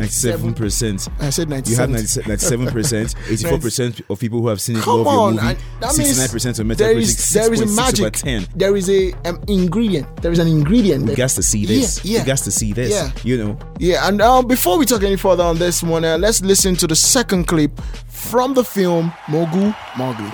percent, 0.00 0.42
Ninety-seven 0.52 0.54
percent. 0.54 1.08
I 1.20 1.30
said 1.30 1.48
You 1.68 1.76
have 1.76 1.90
97. 1.90 2.28
97 2.28 2.66
percent, 2.68 3.14
84 3.28 3.58
percent 3.58 4.00
of 4.08 4.18
people 4.18 4.40
who 4.40 4.48
have 4.48 4.60
seen 4.60 4.76
it 4.76 4.82
Come 4.82 4.98
love 4.98 5.06
on, 5.06 5.34
your 5.34 5.42
movie. 5.44 5.58
that 5.80 5.96
means 5.98 6.16
69 6.16 6.28
percent 6.28 6.58
of 6.58 6.68
there 6.76 6.94
Metacritic, 6.94 6.98
is 6.98 7.28
there 7.30 7.52
is 7.52 7.60
a 7.60 7.66
magic. 7.66 8.12
10. 8.14 8.46
There 8.56 8.76
is 8.76 8.88
a 8.90 9.12
um, 9.28 9.42
ingredient. 9.48 10.16
There 10.22 10.32
is 10.32 10.38
an 10.38 10.46
ingredient. 10.48 11.02
We 11.02 11.06
there. 11.08 11.16
got 11.16 11.30
to 11.30 11.42
see 11.42 11.66
this. 11.66 12.04
Yeah, 12.04 12.12
yeah. 12.18 12.22
We 12.22 12.26
got 12.26 12.38
to 12.38 12.50
see 12.50 12.72
this. 12.72 12.90
Yeah. 12.90 13.10
You 13.24 13.38
know. 13.38 13.58
Yeah, 13.78 14.08
and 14.08 14.20
uh, 14.20 14.42
before 14.42 14.78
we 14.78 14.86
talk 14.86 15.02
any 15.02 15.16
further 15.16 15.44
on 15.44 15.58
this 15.58 15.82
one, 15.82 16.04
uh, 16.04 16.18
let's 16.18 16.42
listen 16.42 16.74
to 16.76 16.86
the 16.86 16.96
second 16.96 17.46
clip 17.46 17.80
from 18.08 18.54
the 18.54 18.64
film 18.64 19.12
Mogul 19.28 19.74
Mowgli. 19.96 20.24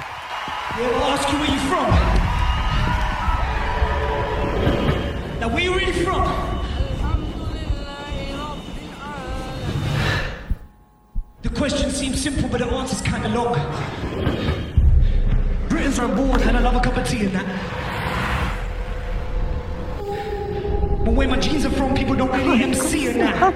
Yeah, 0.78 0.90
I'll 1.02 1.18
The 11.40 11.50
question 11.50 11.90
seems 11.90 12.20
simple, 12.20 12.48
but 12.48 12.58
the 12.58 12.66
answer's 12.66 13.00
kind 13.00 13.24
of 13.24 13.32
long. 13.32 13.54
Britain's 15.68 16.00
on 16.00 16.16
board, 16.16 16.40
and 16.42 16.56
I 16.56 16.60
love 16.60 16.74
a 16.74 16.80
cup 16.80 16.96
of 16.96 17.06
tea 17.06 17.26
in 17.26 17.32
that. 17.32 17.46
But 21.04 21.14
where 21.14 21.28
my 21.28 21.38
genes 21.38 21.64
are 21.64 21.70
from, 21.70 21.94
people 21.94 22.16
don't 22.16 22.32
really 22.32 22.60
MC 22.64 23.06
in 23.06 23.18
that. 23.18 23.54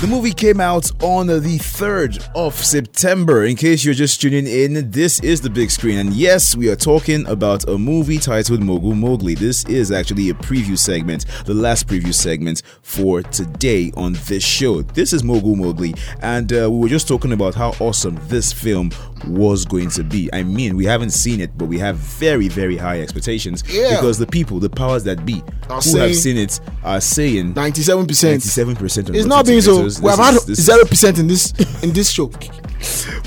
The 0.00 0.06
movie 0.06 0.32
came 0.32 0.60
out 0.60 0.90
on 1.02 1.26
the 1.26 1.58
3rd 1.58 2.30
of 2.34 2.54
September. 2.54 3.44
In 3.44 3.54
case 3.54 3.84
you're 3.84 3.92
just 3.92 4.18
tuning 4.18 4.46
in, 4.46 4.90
this 4.90 5.20
is 5.20 5.42
the 5.42 5.50
big 5.50 5.70
screen. 5.70 5.98
And 5.98 6.14
yes, 6.14 6.56
we 6.56 6.70
are 6.70 6.76
talking 6.76 7.26
about 7.26 7.68
a 7.68 7.76
movie 7.76 8.16
titled 8.16 8.62
Mogul 8.62 8.94
Mowgli. 8.94 9.34
This 9.34 9.62
is 9.66 9.92
actually 9.92 10.30
a 10.30 10.34
preview 10.34 10.78
segment, 10.78 11.26
the 11.44 11.52
last 11.52 11.86
preview 11.86 12.14
segment 12.14 12.62
for 12.80 13.20
today 13.20 13.92
on 13.94 14.14
this 14.26 14.42
show. 14.42 14.80
This 14.80 15.12
is 15.12 15.22
Mogul 15.22 15.54
Mowgli. 15.54 15.94
And 16.22 16.50
uh, 16.50 16.70
we 16.70 16.78
were 16.78 16.88
just 16.88 17.06
talking 17.06 17.32
about 17.32 17.54
how 17.54 17.74
awesome 17.78 18.18
this 18.22 18.54
film 18.54 18.92
was 19.26 19.66
going 19.66 19.90
to 19.90 20.02
be. 20.02 20.30
I 20.32 20.42
mean, 20.42 20.76
we 20.78 20.86
haven't 20.86 21.10
seen 21.10 21.42
it, 21.42 21.58
but 21.58 21.66
we 21.66 21.78
have 21.78 21.96
very, 21.96 22.48
very 22.48 22.78
high 22.78 23.02
expectations. 23.02 23.62
Yeah. 23.68 23.96
Because 23.96 24.16
the 24.16 24.26
people, 24.26 24.60
the 24.60 24.70
powers 24.70 25.04
that 25.04 25.26
be, 25.26 25.42
Are 25.68 25.74
who 25.76 25.82
saying- 25.82 26.08
have 26.08 26.16
seen 26.16 26.36
it, 26.38 26.58
are 26.84 27.02
saying 27.02 27.52
97%. 27.52 28.06
97% 28.06 29.08
on 29.10 29.14
It's 29.14 29.26
not 29.26 29.44
being 29.44 29.60
so. 29.60 29.89
Tomatoes. 29.96 30.02
We 30.02 30.08
have 30.10 30.18
had 30.18 30.34
is- 30.40 30.46
this 30.46 30.58
is- 30.58 30.64
zero 30.66 30.84
percent 30.84 31.18
in 31.18 31.26
this 31.26 31.52
in 31.82 31.92
this 31.92 32.10
show. 32.10 32.30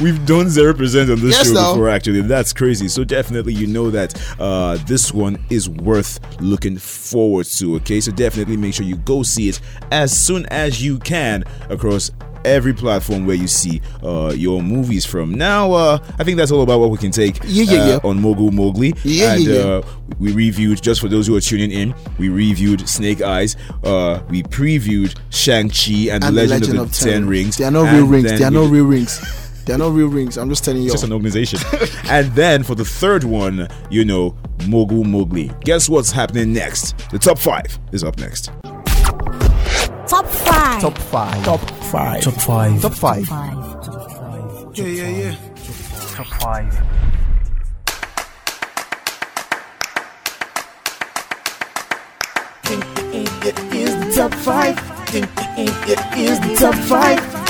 We've 0.01 0.25
done 0.25 0.49
zero 0.49 0.73
percent 0.73 1.11
on 1.11 1.19
this 1.19 1.31
Yes, 1.35 1.47
show 1.47 1.53
now. 1.53 1.73
before, 1.73 1.89
actually. 1.89 2.21
That's 2.21 2.53
crazy. 2.53 2.87
So 2.87 3.03
definitely, 3.03 3.53
you 3.53 3.67
know 3.67 3.91
that 3.91 4.19
uh, 4.39 4.77
this 4.87 5.13
one 5.13 5.37
is 5.51 5.69
worth 5.69 6.19
looking 6.41 6.77
forward 6.77 7.45
to. 7.57 7.75
Okay, 7.75 8.01
so 8.01 8.11
definitely 8.11 8.57
make 8.57 8.73
sure 8.73 8.85
you 8.85 8.95
go 8.97 9.21
see 9.21 9.49
it 9.49 9.59
as 9.91 10.11
soon 10.19 10.47
as 10.47 10.83
you 10.83 10.97
can 10.99 11.43
across 11.69 12.09
every 12.45 12.73
platform 12.73 13.25
where 13.25 13.35
you 13.35 13.47
see 13.47 13.81
uh, 14.03 14.33
your 14.35 14.61
movies 14.61 15.05
from. 15.05 15.33
Now, 15.33 15.71
uh, 15.73 15.99
I 16.19 16.23
think 16.23 16.37
that's 16.37 16.51
all 16.51 16.61
about 16.61 16.79
what 16.79 16.89
we 16.89 16.97
can 16.97 17.11
take 17.11 17.39
Yeah, 17.45 17.63
yeah, 17.63 17.79
uh, 17.81 17.87
yeah. 17.87 17.99
on 18.03 18.21
Mogul 18.21 18.51
Mowgli. 18.51 18.93
Yeah, 19.03 19.33
and 19.33 19.43
yeah, 19.43 19.53
yeah. 19.53 19.61
Uh, 19.61 19.81
we 20.19 20.31
reviewed 20.33 20.81
just 20.81 21.01
for 21.01 21.07
those 21.07 21.27
who 21.27 21.35
are 21.35 21.41
tuning 21.41 21.71
in. 21.71 21.93
We 22.17 22.29
reviewed 22.29 22.87
Snake 22.87 23.21
Eyes. 23.21 23.55
Uh, 23.83 24.21
we 24.29 24.43
previewed 24.43 25.17
Shang 25.29 25.69
Chi 25.69 26.11
and, 26.13 26.23
And 26.23 26.35
the 26.37 26.47
Legend, 26.47 26.77
of, 26.79 26.89
the 26.97 27.09
Ten 27.09 27.27
Rings. 27.27 27.57
They 27.57 27.65
are 27.65 27.71
not 27.71 27.87
And 27.87 27.97
real 27.97 28.07
rings. 28.07 28.25
then 28.29 28.39
They 28.39 28.45
are 28.45 28.51
we 28.51 28.57
not 28.57 28.71
real 28.71 28.85
rings. 28.85 29.39
They 29.65 29.73
are 29.73 29.77
not 29.77 29.93
real 29.93 30.07
rings. 30.07 30.37
I'm 30.37 30.49
just 30.49 30.65
telling 30.65 30.81
you. 30.81 30.87
it's 30.87 30.95
just 30.95 31.05
an 31.05 31.13
organization. 31.13 31.57
and 32.09 32.29
then 32.35 32.63
for 32.63 32.75
the 32.75 32.83
third 32.83 33.23
one, 33.23 33.69
you 33.89 34.03
know, 34.03 34.35
Mogul 34.67 35.05
Mowgli. 35.05 35.51
Guess 35.61 35.87
what's 35.87 36.11
happening 36.11 36.51
next? 36.51 36.97
The 37.11 37.19
top 37.19 37.39
five 37.39 37.79
is 37.93 38.03
up 38.03 38.17
next. 38.19 38.51
Top 40.05 40.25
five. 40.27 40.81
Top 40.81 40.97
five. 40.97 41.45
Top 41.45 41.61
five. 41.93 42.23
Top 42.23 42.33
five. 42.33 42.81
Top 42.81 42.93
five. 42.95 43.27
Yeah, 44.73 44.85
yeah, 44.85 45.09
yeah. 45.09 45.35
Top 46.15 46.25
five. 46.41 46.73
It 53.45 53.59
is 53.73 53.93
the 53.99 54.11
top 54.15 54.33
five. 54.33 54.75
It 55.13 56.17
is 56.17 56.39
the 56.39 56.55
top 56.57 56.75
five. 56.75 57.42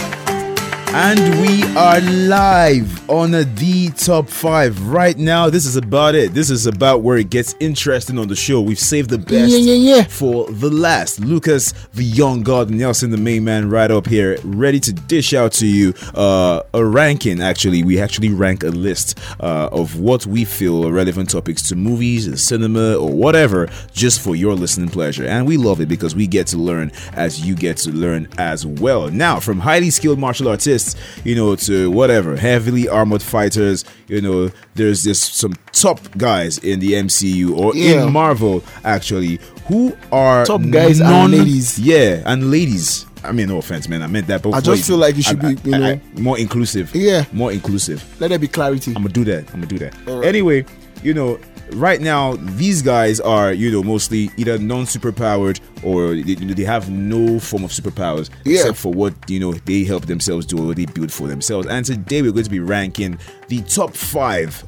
And 0.95 1.41
we 1.41 1.63
are 1.75 1.99
live 2.01 3.09
on 3.09 3.31
the 3.31 3.91
top 3.97 4.29
five 4.29 4.89
right 4.89 5.17
now. 5.17 5.49
This 5.49 5.65
is 5.65 5.75
about 5.75 6.13
it. 6.13 6.35
This 6.35 6.51
is 6.51 6.67
about 6.67 7.01
where 7.01 7.17
it 7.17 7.31
gets 7.31 7.55
interesting 7.59 8.19
on 8.19 8.27
the 8.27 8.35
show. 8.35 8.61
We've 8.61 8.77
saved 8.77 9.09
the 9.09 9.17
best 9.17 9.51
Yeah, 9.51 9.57
yeah, 9.73 9.95
yeah. 9.95 10.03
for 10.03 10.45
the 10.51 10.69
last. 10.69 11.19
Lucas, 11.19 11.73
the 11.95 12.03
young 12.03 12.43
god, 12.43 12.69
Nelson, 12.69 13.09
the 13.09 13.17
main 13.17 13.43
man, 13.43 13.71
right 13.71 13.89
up 13.89 14.05
here, 14.05 14.37
ready 14.43 14.79
to 14.81 14.93
dish 14.93 15.33
out 15.33 15.51
to 15.53 15.65
you 15.65 15.95
uh, 16.13 16.61
a 16.75 16.85
ranking. 16.85 17.41
Actually, 17.41 17.81
we 17.83 17.99
actually 17.99 18.29
rank 18.29 18.61
a 18.63 18.67
list 18.69 19.17
uh, 19.39 19.69
of 19.71 19.99
what 19.99 20.27
we 20.27 20.45
feel 20.45 20.85
are 20.85 20.91
relevant 20.91 21.31
topics 21.31 21.63
to 21.69 21.75
movies, 21.75 22.27
and 22.27 22.39
cinema, 22.39 22.93
or 22.97 23.11
whatever, 23.11 23.67
just 23.93 24.21
for 24.21 24.35
your 24.35 24.53
listening 24.53 24.89
pleasure. 24.89 25.25
And 25.25 25.47
we 25.47 25.57
love 25.57 25.81
it 25.81 25.87
because 25.87 26.13
we 26.15 26.27
get 26.27 26.45
to 26.47 26.57
learn 26.57 26.91
as 27.13 27.43
you 27.43 27.55
get 27.55 27.77
to 27.77 27.91
learn 27.91 28.27
as 28.37 28.63
well. 28.63 29.09
Now, 29.09 29.39
from 29.39 29.59
highly 29.59 29.89
skilled 29.89 30.19
martial 30.19 30.47
artists, 30.47 30.82
you 31.23 31.35
know, 31.35 31.55
to 31.67 31.89
whatever, 31.91 32.35
heavily 32.35 32.87
armored 32.87 33.21
fighters, 33.21 33.85
you 34.07 34.21
know, 34.21 34.49
there's 34.75 35.03
this 35.03 35.19
some 35.19 35.53
top 35.71 35.99
guys 36.17 36.57
in 36.59 36.79
the 36.79 36.93
MCU 36.93 37.55
or 37.57 37.75
Yeah. 37.75 38.05
in 38.05 38.11
Marvel 38.11 38.63
actually 38.83 39.39
who 39.67 39.95
are 40.11 40.45
Top 40.45 40.61
guys 40.69 40.99
and 40.99 41.09
non- 41.09 41.31
ladies. 41.31 41.79
Yeah, 41.79 42.21
and 42.25 42.51
ladies. 42.51 43.05
I 43.23 43.31
mean, 43.31 43.47
no 43.47 43.57
offense, 43.57 43.87
man. 43.87 44.01
I 44.01 44.07
meant 44.07 44.27
that. 44.27 44.41
Both 44.41 44.53
I 44.55 44.59
just 44.59 44.85
feel 44.85 44.97
like 44.97 45.15
you 45.15 45.21
should 45.23 45.43
I- 45.45 45.53
be, 45.53 45.69
you 45.69 45.75
I- 45.75 45.79
know- 45.79 45.99
I- 46.17 46.19
more 46.19 46.37
inclusive. 46.37 46.91
Yeah. 46.93 47.23
more 47.31 47.51
inclusive. 47.53 48.03
Let 48.19 48.27
there 48.29 48.39
be 48.39 48.49
clarity. 48.49 48.91
I'm 48.95 49.03
gonna 49.03 49.13
do 49.13 49.23
that. 49.25 49.45
I'm 49.53 49.61
gonna 49.61 49.67
do 49.67 49.77
that. 49.79 49.93
Alright. 50.07 50.27
Anyway, 50.27 50.65
you 51.03 51.13
know, 51.13 51.39
right 51.71 52.01
now 52.01 52.35
these 52.35 52.81
guys 52.81 53.19
are 53.19 53.53
you 53.53 53.71
know 53.71 53.81
mostly 53.81 54.29
either 54.37 54.57
non-superpowered 54.59 55.59
or 55.83 56.13
they, 56.15 56.35
they 56.35 56.63
have 56.63 56.89
no 56.89 57.39
form 57.39 57.63
of 57.63 57.71
superpowers 57.71 58.29
Yeah. 58.45 58.59
except 58.59 58.77
for 58.77 58.91
what 58.91 59.13
you 59.29 59.39
know 59.39 59.53
they 59.53 59.83
help 59.83 60.05
themselves 60.05 60.45
do 60.45 60.69
or 60.69 60.73
they 60.75 60.85
build 60.85 61.11
for 61.11 61.27
themselves. 61.27 61.67
And 61.67 61.85
today 61.85 62.21
we're 62.21 62.31
going 62.31 62.43
to 62.45 62.49
be 62.49 62.59
ranking 62.59 63.17
the 63.47 63.61
top 63.61 63.93
five 63.95 64.63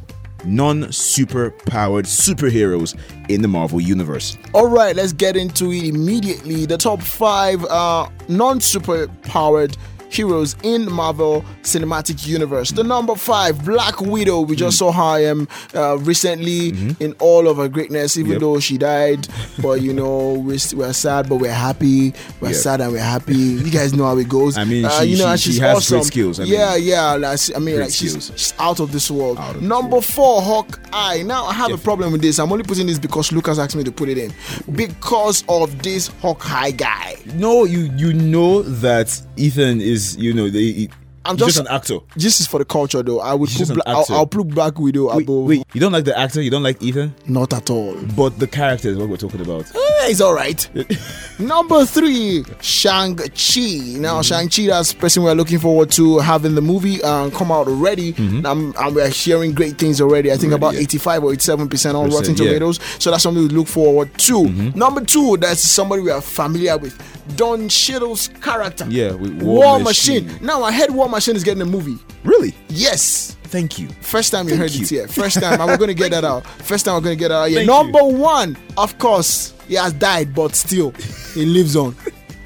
non-superpowered 0.45 2.05
superheroes 2.05 2.95
in 3.29 3.41
the 3.41 3.47
Marvel 3.47 3.81
universe. 3.81 4.37
All 4.53 4.67
right, 4.67 4.95
let's 4.95 5.13
get 5.13 5.35
into 5.35 5.71
it 5.71 5.83
immediately. 5.85 6.65
The 6.65 6.77
top 6.77 7.01
five 7.01 7.63
uh, 7.65 8.09
non-super 8.27 9.07
powered 9.23 9.75
heroes 10.09 10.55
in 10.63 10.91
Marvel 10.91 11.43
Cinematic 11.63 12.25
Universe. 12.27 12.71
The 12.71 12.83
number 12.83 13.15
five, 13.15 13.63
Black 13.65 13.99
Widow. 14.01 14.41
We 14.41 14.55
just 14.55 14.77
saw 14.77 14.91
her 14.91 15.31
um, 15.31 15.47
uh, 15.73 15.97
recently 15.99 16.69
in 16.99 17.13
all 17.19 17.47
of 17.47 17.57
her 17.57 17.67
greatness, 17.67 18.17
even 18.17 18.25
Mm-hmm. 18.25 18.31
Yep. 18.33 18.41
though 18.41 18.59
she 18.59 18.77
died. 18.77 19.27
But 19.61 19.81
you 19.81 19.93
know, 19.93 20.33
we're, 20.33 20.57
we're 20.75 20.93
sad, 20.93 21.29
but 21.29 21.35
we're 21.37 21.51
happy. 21.53 22.13
We're 22.41 22.49
Yep. 22.49 22.57
sad 22.57 22.81
and 22.81 22.91
we're 22.91 22.99
happy. 22.99 23.35
You 23.35 23.69
guys 23.71 23.93
know 23.93 24.05
how 24.05 24.17
it 24.17 24.27
goes. 24.29 24.57
I 24.63 24.63
mean, 24.65 24.85
Uh, 24.85 24.99
she- 25.01 25.05
you 25.07 25.17
know, 25.17 25.25
she- 25.25 25.29
and 25.31 25.39
she 25.39 25.51
she's 25.51 25.59
has 25.59 25.77
awesome. 25.77 25.97
great 25.99 26.05
skills. 26.07 26.39
I 26.39 26.43
mean, 26.43 26.53
yeah, 26.53 26.75
yeah. 26.75 27.13
like, 27.15 27.39
I 27.55 27.59
mean, 27.59 27.79
like 27.79 27.91
she's, 27.91 28.31
she's 28.35 28.53
out 28.59 28.79
of 28.79 28.91
this 28.91 29.09
world. 29.11 29.37
Of 29.37 29.53
this 29.55 29.63
number 29.63 30.01
four, 30.01 30.41
Hawkeye. 30.41 31.21
Now 31.23 31.45
I 31.45 31.53
have 31.53 31.71
a 31.71 31.77
problem 31.77 32.11
with 32.11 32.21
this. 32.21 32.39
I'm 32.39 32.51
only 32.51 32.63
putting 32.63 32.87
this 32.87 32.99
because 32.99 33.31
Lucas 33.31 33.59
asked 33.59 33.75
me 33.75 33.83
to 33.83 33.91
put 33.91 34.09
it 34.09 34.17
in 34.17 34.33
because 34.75 35.43
of 35.47 35.81
this 35.83 36.07
Hawkeye 36.21 36.71
guy. 36.71 37.15
No, 37.35 37.63
you 37.65 37.91
you 37.97 38.13
know 38.13 38.61
that 38.61 39.21
Ethan 39.37 39.81
is 39.81 39.94
you 40.17 40.33
know 40.33 40.49
they. 40.49 40.89
I'm 41.25 41.37
he's 41.37 41.47
just, 41.47 41.59
an 41.59 41.67
actor. 41.67 41.97
This 42.15 42.39
is 42.39 42.47
for 42.47 42.59
the 42.59 42.65
culture, 42.65 43.01
though. 43.01 43.19
I 43.19 43.33
would 43.33 43.49
put 43.49 43.67
bla- 43.67 43.83
I'll. 43.85 44.05
I'll 44.09 44.27
put 44.27 44.47
Black 44.47 44.79
Widow 44.79 45.13
Wait, 45.15 45.23
above. 45.23 45.45
wait, 45.45 45.63
you 45.73 45.81
don't 45.81 45.91
like 45.91 46.05
the 46.05 46.17
actor? 46.17 46.41
You 46.41 46.51
don't 46.51 46.63
like 46.63 46.81
Ethan? 46.81 47.13
Not 47.27 47.53
at 47.53 47.69
all. 47.69 47.95
But 48.15 48.39
the 48.39 48.47
character 48.47 48.89
is 48.89 48.97
what 48.97 49.09
we're 49.09 49.17
talking 49.17 49.41
about. 49.41 49.65
Eh, 49.75 50.09
it's 50.09 50.21
all 50.21 50.33
right. 50.33 50.69
Number 51.39 51.85
three, 51.85 52.43
Shang 52.61 53.15
Chi. 53.17 53.97
Now, 53.99 54.21
Shang 54.21 54.49
Chi, 54.49 54.67
that's 54.67 54.93
the 54.93 54.99
person 54.99 55.23
we're 55.23 55.33
looking 55.33 55.59
forward 55.59 55.91
to 55.91 56.19
having 56.19 56.55
the 56.55 56.61
movie 56.61 57.01
uh, 57.03 57.29
come 57.31 57.51
out 57.51 57.67
already. 57.67 58.13
Um, 58.45 58.73
and 58.77 58.95
we're 58.95 59.09
hearing 59.09 59.53
great 59.53 59.77
things 59.77 59.99
already. 60.01 60.31
I 60.31 60.37
think 60.37 60.53
Already, 60.53 60.55
about 60.55 60.73
yeah. 60.75 60.81
85 60.81 61.23
or 61.23 61.31
87 61.33 61.69
percent 61.69 61.97
on 61.97 62.09
Rotten 62.09 62.31
yeah. 62.31 62.45
Tomatoes. 62.45 62.79
So 62.99 63.11
that's 63.11 63.23
something 63.23 63.43
we 63.43 63.49
look 63.49 63.67
forward 63.67 64.13
to. 64.19 64.47
Number 64.75 65.01
two, 65.01 65.37
that's 65.37 65.61
somebody 65.61 66.01
we 66.01 66.11
are 66.11 66.21
familiar 66.21 66.77
with. 66.77 66.95
Don 67.35 67.67
Cheadle's 67.69 68.27
character. 68.41 68.85
Yeah, 68.87 69.13
War, 69.13 69.31
War 69.55 69.79
Machine. 69.79 70.27
Machine. 70.27 70.45
Now 70.45 70.63
I 70.63 70.71
heard 70.71 70.91
War 70.91 71.09
Machine 71.15 71.37
is 71.37 71.45
getting 71.45 71.61
a 71.61 71.65
movie. 71.65 71.97
Really? 72.25 72.53
Yes. 72.67 73.37
Thank 73.43 73.79
you. 73.79 73.87
First 74.01 74.33
time 74.33 74.45
you 74.49 74.57
Thank 74.57 74.61
heard 74.63 74.71
you. 74.71 74.83
it 74.83 74.89
here. 74.89 75.07
First 75.07 75.39
time. 75.39 75.61
and 75.61 75.69
we're 75.69 75.77
going 75.77 75.87
to 75.87 75.93
get 75.93 76.11
that 76.15 76.25
out. 76.25 76.45
First 76.45 76.83
time 76.83 76.95
we're 76.95 76.99
going 77.01 77.17
to 77.17 77.19
get 77.19 77.29
that 77.29 77.35
out 77.35 77.45
here. 77.49 77.59
Thank 77.59 77.67
Number 77.69 78.03
one, 78.03 78.57
of 78.77 78.97
course, 78.97 79.53
he 79.65 79.75
has 79.75 79.93
died, 79.93 80.35
but 80.35 80.55
still, 80.55 80.91
he 81.33 81.45
lives 81.45 81.77
on. 81.77 81.95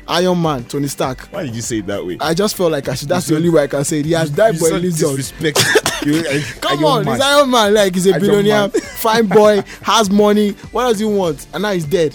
Iron 0.08 0.40
Man, 0.40 0.64
Tony 0.66 0.88
Stark. 0.88 1.22
Why 1.32 1.46
did 1.46 1.56
you 1.56 1.64
say 1.64 1.80
it 1.80 1.88
that 1.88 2.06
way? 2.06 2.18
I 2.20 2.36
just 2.36 2.56
felt 2.56 2.72
like 2.72 2.88
I 2.88 2.94
should. 2.94 3.10
That's 3.10 3.26
the 3.28 3.38
only 3.38 3.50
way 3.50 3.64
I 3.64 3.68
can 3.68 3.84
say 3.84 4.02
it. 4.02 4.06
He 4.06 4.12
has 4.12 4.30
died, 4.30 4.54
You 4.56 4.60
but 4.60 4.74
he 4.74 4.90
lives 4.90 5.04
on. 5.04 5.18
Come 6.62 6.86
on, 6.86 7.06
mad? 7.06 7.12
he's 7.14 7.22
Iron 7.22 7.50
Man. 7.50 7.74
Like 7.74 7.94
he's 7.96 8.06
a 8.06 8.12
Iron 8.14 8.22
billionaire, 8.22 8.60
Man. 8.68 8.70
fine 8.82 9.26
boy, 9.28 9.64
has 9.82 10.12
money. 10.12 10.52
What 10.72 10.90
does 10.90 11.00
he 11.00 11.06
want? 11.06 11.48
And 11.54 11.64
now 11.64 11.72
he's 11.74 11.86
dead. 11.86 12.14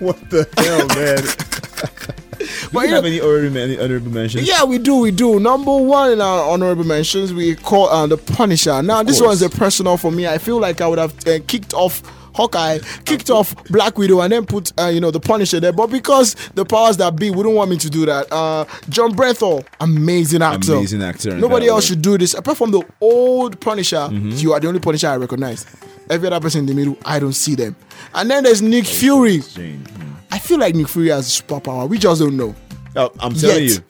What 0.00 0.28
the 0.30 0.46
hell, 0.58 0.86
man? 0.88 1.47
But 2.72 2.82
Do 2.82 2.88
you 2.88 2.94
have 2.94 3.04
know- 3.04 3.08
any 3.08 3.20
honorable, 3.20 3.82
honorable 3.84 4.10
mentions? 4.12 4.46
Yeah, 4.48 4.64
we 4.64 4.78
do, 4.78 4.96
we 4.96 5.10
do. 5.10 5.40
Number 5.40 5.74
one 5.76 6.12
in 6.12 6.20
our 6.20 6.48
honorable 6.50 6.84
mentions, 6.84 7.32
we 7.32 7.54
call 7.54 7.88
uh, 7.88 8.06
the 8.06 8.16
Punisher. 8.18 8.82
Now, 8.82 9.02
this 9.02 9.18
course. 9.20 9.40
one's 9.40 9.42
a 9.42 9.50
personal 9.50 9.96
for 9.96 10.10
me. 10.12 10.26
I 10.26 10.38
feel 10.38 10.58
like 10.60 10.80
I 10.80 10.86
would 10.88 10.98
have 10.98 11.14
uh, 11.26 11.38
kicked 11.46 11.72
off 11.74 12.02
Hawkeye, 12.34 12.78
kicked 13.04 13.30
off 13.30 13.52
Black 13.64 13.98
Widow, 13.98 14.20
and 14.20 14.32
then 14.32 14.46
put 14.46 14.72
uh, 14.78 14.86
you 14.86 15.00
know 15.00 15.10
the 15.10 15.18
Punisher 15.18 15.58
there. 15.58 15.72
But 15.72 15.88
because 15.88 16.34
the 16.54 16.64
powers 16.64 16.96
that 16.98 17.16
be 17.16 17.30
wouldn't 17.30 17.54
want 17.56 17.68
me 17.70 17.76
to 17.78 17.90
do 17.90 18.06
that, 18.06 18.30
uh, 18.32 18.64
Jon 18.88 19.12
Bernthal, 19.12 19.66
amazing 19.80 20.42
actor, 20.42 20.74
Amazing 20.74 21.02
actor 21.02 21.36
Nobody 21.36 21.66
else 21.66 21.84
way. 21.84 21.88
should 21.94 22.02
do 22.02 22.16
this 22.16 22.34
apart 22.34 22.56
from 22.56 22.70
the 22.70 22.82
old 23.00 23.58
Punisher. 23.60 23.96
Mm-hmm. 23.96 24.30
You 24.36 24.52
are 24.52 24.60
the 24.60 24.68
only 24.68 24.78
Punisher 24.78 25.08
I 25.08 25.16
recognize. 25.16 25.66
Every 26.10 26.28
other 26.28 26.38
person 26.40 26.60
in 26.60 26.66
the 26.66 26.74
middle, 26.74 26.96
I 27.04 27.18
don't 27.18 27.32
see 27.32 27.56
them. 27.56 27.74
And 28.14 28.30
then 28.30 28.44
there's 28.44 28.62
Nick 28.62 28.86
Fury. 28.86 29.40
I 30.38 30.40
feel 30.40 30.58
like 30.60 30.76
Nick 30.76 30.86
Fury 30.88 31.08
has 31.08 31.26
a 31.40 31.42
superpower. 31.42 31.88
We 31.88 31.98
just 31.98 32.20
don't 32.20 32.36
know. 32.36 32.54
Oh, 32.94 33.10
I'm 33.18 33.34
telling 33.34 33.64
Yet. 33.64 33.70
you, 33.72 33.82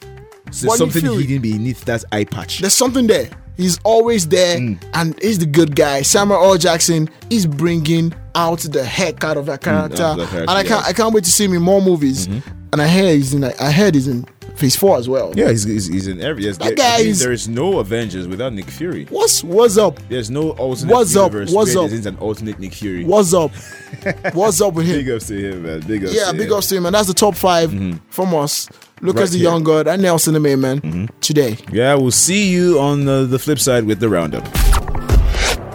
there's 0.45 0.63
But 0.65 0.77
something 0.77 1.01
Fury- 1.03 1.21
hidden 1.23 1.41
beneath 1.43 1.85
that 1.85 2.03
eye 2.11 2.23
patch. 2.23 2.57
There's 2.57 2.73
something 2.73 3.05
there. 3.05 3.29
He's 3.55 3.77
always 3.83 4.27
there, 4.27 4.57
Mm. 4.57 4.79
and 4.95 5.15
he's 5.21 5.37
the 5.37 5.45
good 5.45 5.75
guy. 5.75 6.01
Samuel 6.01 6.43
L. 6.43 6.57
Jackson 6.57 7.07
is 7.29 7.45
bringing 7.45 8.15
out 8.33 8.61
the 8.61 8.83
heck 8.83 9.23
out 9.23 9.37
of 9.37 9.45
that 9.45 9.61
character, 9.61 10.01
out 10.01 10.13
of 10.13 10.17
that 10.17 10.29
character, 10.29 10.49
and 10.49 10.57
I 10.57 10.63
can't, 10.63 10.69
yes. 10.69 10.79
Mm-hmm. 10.81 10.89
I 10.89 10.93
can't 10.93 11.13
wait 11.13 11.23
to 11.25 11.31
see 11.31 11.45
him 11.45 11.53
in 11.53 11.61
more 11.61 11.81
movies. 11.83 12.25
And 12.71 12.81
I 12.81 12.87
hear 12.87 13.13
he's 13.13 13.31
in, 13.35 13.43
I 13.43 13.71
heard 13.71 13.93
he's 13.93 14.07
in 14.07 14.25
Phase 14.59 14.75
Four 14.75 14.97
as 14.97 15.07
well. 15.07 15.31
Yeah, 15.35 15.49
he's, 15.49 15.63
he's, 15.63 15.87
he's 15.87 16.07
in 16.07 16.21
every. 16.21 16.43
Yes, 16.43 16.57
That 16.57 16.65
there, 16.65 16.75
guy 16.75 16.95
I 16.95 16.99
mean, 16.99 17.07
is- 17.09 17.19
there 17.19 17.31
is 17.31 17.47
no 17.47 17.79
Avengers 17.79 18.27
without 18.27 18.53
Nick 18.53 18.69
Fury. 18.69 19.05
What's 19.05 19.43
what's 19.43 19.77
up? 19.77 19.99
There's 20.09 20.29
no 20.29 20.51
alternate 20.51 20.93
What's 20.93 21.15
up? 21.15 21.33
What's 21.33 21.51
where 21.53 21.63
up? 21.63 21.73
there 21.73 21.85
isn't 21.85 22.05
an 22.05 22.17
alternate 22.19 22.59
Nick 22.59 22.73
Fury. 22.73 23.05
What's 23.05 23.33
up? 23.33 23.51
What's 24.33 24.61
up 24.61 24.73
with 24.73 24.85
him? 24.85 24.97
Big 24.97 25.09
ups 25.09 25.27
to 25.27 25.51
him, 25.51 25.63
man. 25.63 25.79
Big 25.81 26.03
ups. 26.03 26.13
yeah, 26.13 26.31
to 26.31 26.37
big 26.37 26.47
him. 26.49 26.53
ups 26.53 26.67
to 26.67 26.77
him, 26.77 26.85
and 26.85 26.93
that's 26.93 27.07
the 27.07 27.13
top 27.13 27.35
5 27.35 27.71
mm-hmm. 27.71 27.97
from 28.09 28.35
us. 28.35 28.69
Lucas 29.01 29.21
Right 29.21 29.29
the 29.31 29.37
here. 29.37 29.49
Young 29.49 29.63
God 29.63 29.87
and 29.87 30.01
Nelson 30.01 30.33
the 30.33 30.39
Main 30.39 30.59
Man 30.59 30.81
mm-hmm. 30.81 31.05
today. 31.21 31.57
Yeah, 31.71 31.95
we'll 31.95 32.11
see 32.11 32.49
you 32.49 32.79
on 32.79 33.05
the, 33.05 33.25
the 33.25 33.39
flip 33.39 33.59
side 33.59 33.85
with 33.85 33.99
the 33.99 34.09
roundup. 34.09 34.43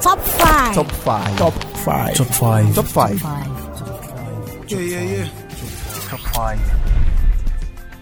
Top 0.00 0.20
five. 0.20 0.74
Top 0.74 0.90
five. 0.92 1.38
Top 1.38 1.54
five. 1.54 2.14
Top 2.14 2.26
five. 2.26 2.74
Top 2.74 2.86
five. 2.86 3.20
Yeah, 4.70 4.78
yeah, 4.78 5.00
yeah. 5.00 5.28
Top 6.08 6.20
five. 6.20 6.83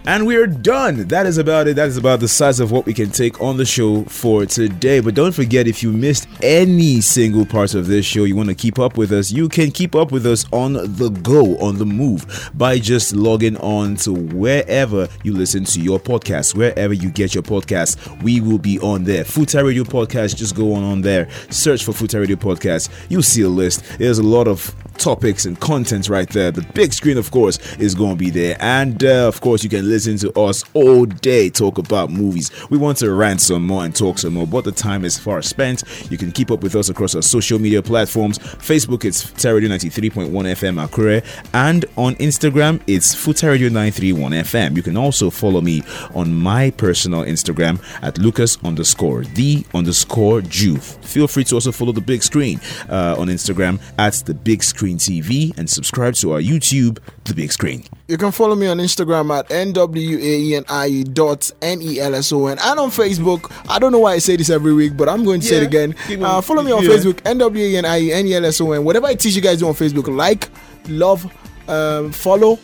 And 0.05 0.27
we're 0.27 0.49
done. 0.49 1.07
That 1.09 1.27
is 1.27 1.39
about 1.39 1.69
it. 1.69 1.77
That 1.77 1.87
is 1.89 1.97
about 1.97 2.19
the 2.19 2.27
size 2.27 2.59
of 2.59 2.73
what 2.73 2.87
we 2.87 2.93
can 2.93 3.11
take 3.11 3.41
on 3.41 3.57
the 3.57 3.65
show 3.65 4.03
for 4.05 4.45
today. 4.47 4.99
But 4.99 5.15
don't 5.15 5.31
forget, 5.31 5.69
if 5.69 5.81
you 5.81 5.93
missed 5.93 6.27
any 6.43 7.01
single 7.01 7.47
part 7.47 7.75
of 7.75 7.87
this 7.87 8.05
show, 8.05 8.25
you 8.25 8.35
want 8.35 8.49
to 8.49 8.55
keep 8.57 8.81
up 8.81 8.97
with 8.97 9.13
us, 9.13 9.31
you 9.31 9.49
can 9.49 9.71
keep 9.71 9.95
up 9.95 10.11
with 10.11 10.27
us 10.27 10.45
on 10.53 10.73
the 10.73 11.09
go, 11.23 11.57
on 11.59 11.79
the 11.79 11.87
move, 11.87 12.51
by 12.55 12.81
just 12.81 13.15
logging 13.15 13.57
on 13.59 13.95
to 13.99 14.13
wherever 14.13 15.09
you 15.23 15.35
listen 15.35 15.65
to 15.67 15.81
your 15.81 16.01
podcast, 16.01 16.57
wherever 16.57 16.93
you 16.93 17.09
get 17.09 17.33
your 17.33 17.45
podcast. 17.45 18.23
We 18.23 18.41
will 18.41 18.59
be 18.59 18.81
on 18.81 19.05
there. 19.05 19.23
Futa 19.23 19.65
Radio 19.65 19.85
Podcast, 19.85 20.35
just 20.35 20.57
go 20.57 20.73
on 20.73 20.83
on 20.83 21.03
there, 21.03 21.31
search 21.51 21.85
for 21.85 21.93
Futa 21.93 22.19
Radio 22.19 22.35
Podcast. 22.35 22.91
You'll 23.09 23.23
see 23.23 23.43
a 23.43 23.49
list. 23.49 23.85
There's 23.99 24.19
a 24.19 24.25
lot 24.25 24.49
of 24.49 24.75
topics 25.03 25.47
and 25.47 25.59
content 25.59 26.09
right 26.09 26.29
there. 26.29 26.53
The 26.53 26.63
big 26.75 26.93
screen, 26.93 27.19
of 27.19 27.33
course, 27.33 27.59
is 27.77 27.93
going 27.95 28.13
to 28.13 28.17
be 28.17 28.31
there. 28.31 28.57
And 28.61 29.03
uh, 29.05 29.27
of 29.27 29.41
course, 29.41 29.65
you 29.65 29.69
can 29.69 29.89
listen 29.89 30.17
to 30.19 30.33
us 30.39 30.65
all 30.75 31.07
day 31.07 31.51
talk 31.51 31.79
about 31.79 32.11
movies. 32.11 32.53
We 32.71 32.79
want 32.79 32.99
to 32.99 33.13
rant 33.13 33.41
some 33.41 33.67
more 33.67 33.85
and 33.85 33.95
talk 33.95 34.19
some 34.19 34.35
more, 34.35 34.47
but 34.47 34.65
the 34.65 34.71
time 34.71 35.05
is 35.05 35.19
far 35.19 35.43
spent. 35.43 35.83
You 36.09 36.17
can 36.17 36.31
keep 36.31 36.53
up 36.53 36.63
with 36.63 36.77
us 36.77 36.89
across 36.89 37.17
our 37.17 37.23
social 37.23 37.59
media 37.59 37.83
platforms. 37.83 38.39
Facebook, 38.39 39.05
it's 39.05 39.25
Futaradio 39.25 39.67
93.1 39.69 40.31
FM 40.31 40.87
Akure, 40.87 41.25
and 41.53 41.85
on 41.97 42.15
Instagram, 42.17 42.81
it's 42.87 43.13
Futaradio 43.13 43.73
931 43.73 44.33
FM. 44.33 44.77
You 44.77 44.83
can 44.85 44.97
also 44.97 45.31
follow 45.31 45.61
me 45.61 45.83
on 46.15 46.33
my 46.33 46.71
personal 46.71 47.23
Instagram 47.25 47.83
at 48.03 48.19
Lucas 48.19 48.57
underscore 48.63 49.25
the 49.25 49.67
underscore 49.75 50.43
Juve. 50.43 50.85
Feel 51.03 51.27
free 51.27 51.45
to 51.45 51.57
also 51.57 51.73
follow 51.73 51.93
the 51.93 52.01
big 52.01 52.23
screen 52.23 52.61
uh, 52.89 53.17
on 53.19 53.27
Instagram 53.27 53.81
at 53.99 54.15
the 54.27 54.35
big 54.35 54.63
screen 54.63 54.92
TV 54.97 55.57
and 55.59 55.69
subscribe 55.69 56.15
to 56.15 56.33
our 56.33 56.41
YouTube, 56.41 56.99
the 57.25 57.35
big 57.35 57.53
screen. 57.53 57.85
You 58.09 58.17
can 58.17 58.33
follow 58.33 58.55
me 58.55 58.67
on 58.67 58.79
Instagram 58.79 59.37
at 59.39 59.49
nwaenie 59.49 61.15
dot 61.15 61.51
n-e-l-s-o-n 61.63 62.59
and 62.59 62.81
on 62.81 62.91
Facebook. 62.91 63.51
I 63.69 63.79
don't 63.79 63.93
know 63.93 64.01
why 64.01 64.13
I 64.15 64.19
say 64.19 64.37
this 64.37 64.51
every 64.51 64.75
week, 64.75 64.97
but 64.97 65.09
I'm 65.09 65.25
going 65.25 65.41
to 65.41 65.47
say 65.47 65.57
it 65.57 65.63
again. 65.63 65.95
Uh, 66.23 66.41
follow 66.41 66.63
me 66.63 66.73
on 66.73 66.83
yeah. 66.83 66.91
Facebook, 66.91 67.21
n-w-a-n-i-e 67.25 68.13
n-e-l-s-o-n. 68.13 68.85
Whatever 68.85 69.07
I 69.07 69.15
teach 69.15 69.35
you 69.35 69.43
guys 69.43 69.59
do 69.61 69.69
on 69.69 69.75
Facebook, 69.75 70.15
like, 70.15 70.49
love, 70.89 71.25
um, 71.69 72.13
follow. 72.13 72.57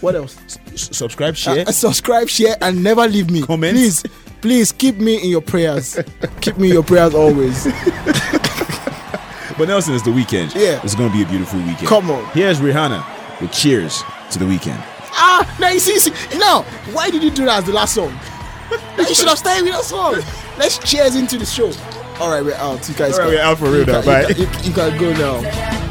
What 0.00 0.14
else? 0.14 0.36
S- 0.72 0.96
subscribe, 0.96 1.34
share. 1.34 1.66
Uh, 1.66 1.72
subscribe, 1.72 2.28
share, 2.28 2.56
and 2.60 2.82
never 2.82 3.06
leave 3.08 3.30
me. 3.30 3.42
Comment. 3.42 3.74
Please, 3.74 4.04
please 4.42 4.72
keep 4.72 4.96
me 4.98 5.22
in 5.22 5.30
your 5.30 5.40
prayers. 5.40 5.98
keep 6.40 6.58
me 6.58 6.68
in 6.68 6.74
your 6.74 6.84
prayers 6.84 7.14
always. 7.14 7.66
But 9.56 9.68
Nelson, 9.68 9.94
it's 9.94 10.02
the 10.04 10.12
weekend. 10.12 10.54
Yeah. 10.54 10.80
It's 10.82 10.94
going 10.94 11.10
to 11.10 11.16
be 11.16 11.22
a 11.22 11.26
beautiful 11.26 11.58
weekend. 11.60 11.86
Come 11.86 12.10
on. 12.10 12.24
Here's 12.30 12.58
Rihanna 12.60 13.40
with 13.40 13.52
Cheers 13.52 14.02
to 14.32 14.38
the 14.38 14.46
Weekend. 14.46 14.82
Ah, 15.16 15.56
now 15.60 15.68
you 15.68 15.78
see, 15.78 15.98
see, 15.98 16.10
now 16.38 16.62
why 16.92 17.08
did 17.10 17.22
you 17.22 17.30
do 17.30 17.44
that 17.44 17.58
as 17.58 17.64
the 17.64 17.72
last 17.72 17.94
song? 17.94 18.12
You 18.98 19.14
should 19.14 19.28
have 19.28 19.38
stayed 19.38 19.62
with 19.62 19.72
that 19.72 19.84
song. 19.84 20.14
Let's 20.58 20.78
cheers 20.78 21.14
into 21.16 21.36
the 21.38 21.44
show. 21.46 21.70
All 22.20 22.30
right, 22.30 22.42
we're 22.44 22.54
out. 22.54 22.88
You 22.88 22.94
guys. 22.94 23.14
All 23.18 23.20
right, 23.20 23.24
can- 23.26 23.34
we're 23.34 23.40
out 23.42 23.58
for 23.58 23.64
real 23.66 23.80
you 23.80 23.86
now. 23.86 24.02
can- 24.02 24.06
Bye. 24.24 24.28
You 24.28 24.46
you, 24.46 24.50
you 24.62 24.72
can 24.72 24.98
go 24.98 25.12
now. 25.12 25.83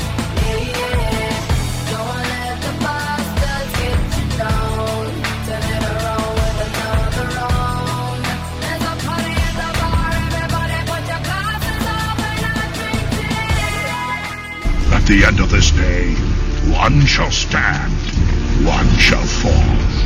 At 15.03 15.09
the 15.09 15.25
end 15.25 15.41
of 15.41 15.49
this 15.51 15.69
day, 15.71 16.13
one 16.71 17.05
shall 17.05 17.29
stand, 17.29 17.91
one 18.65 18.87
shall 18.91 19.25
fall. 19.25 20.02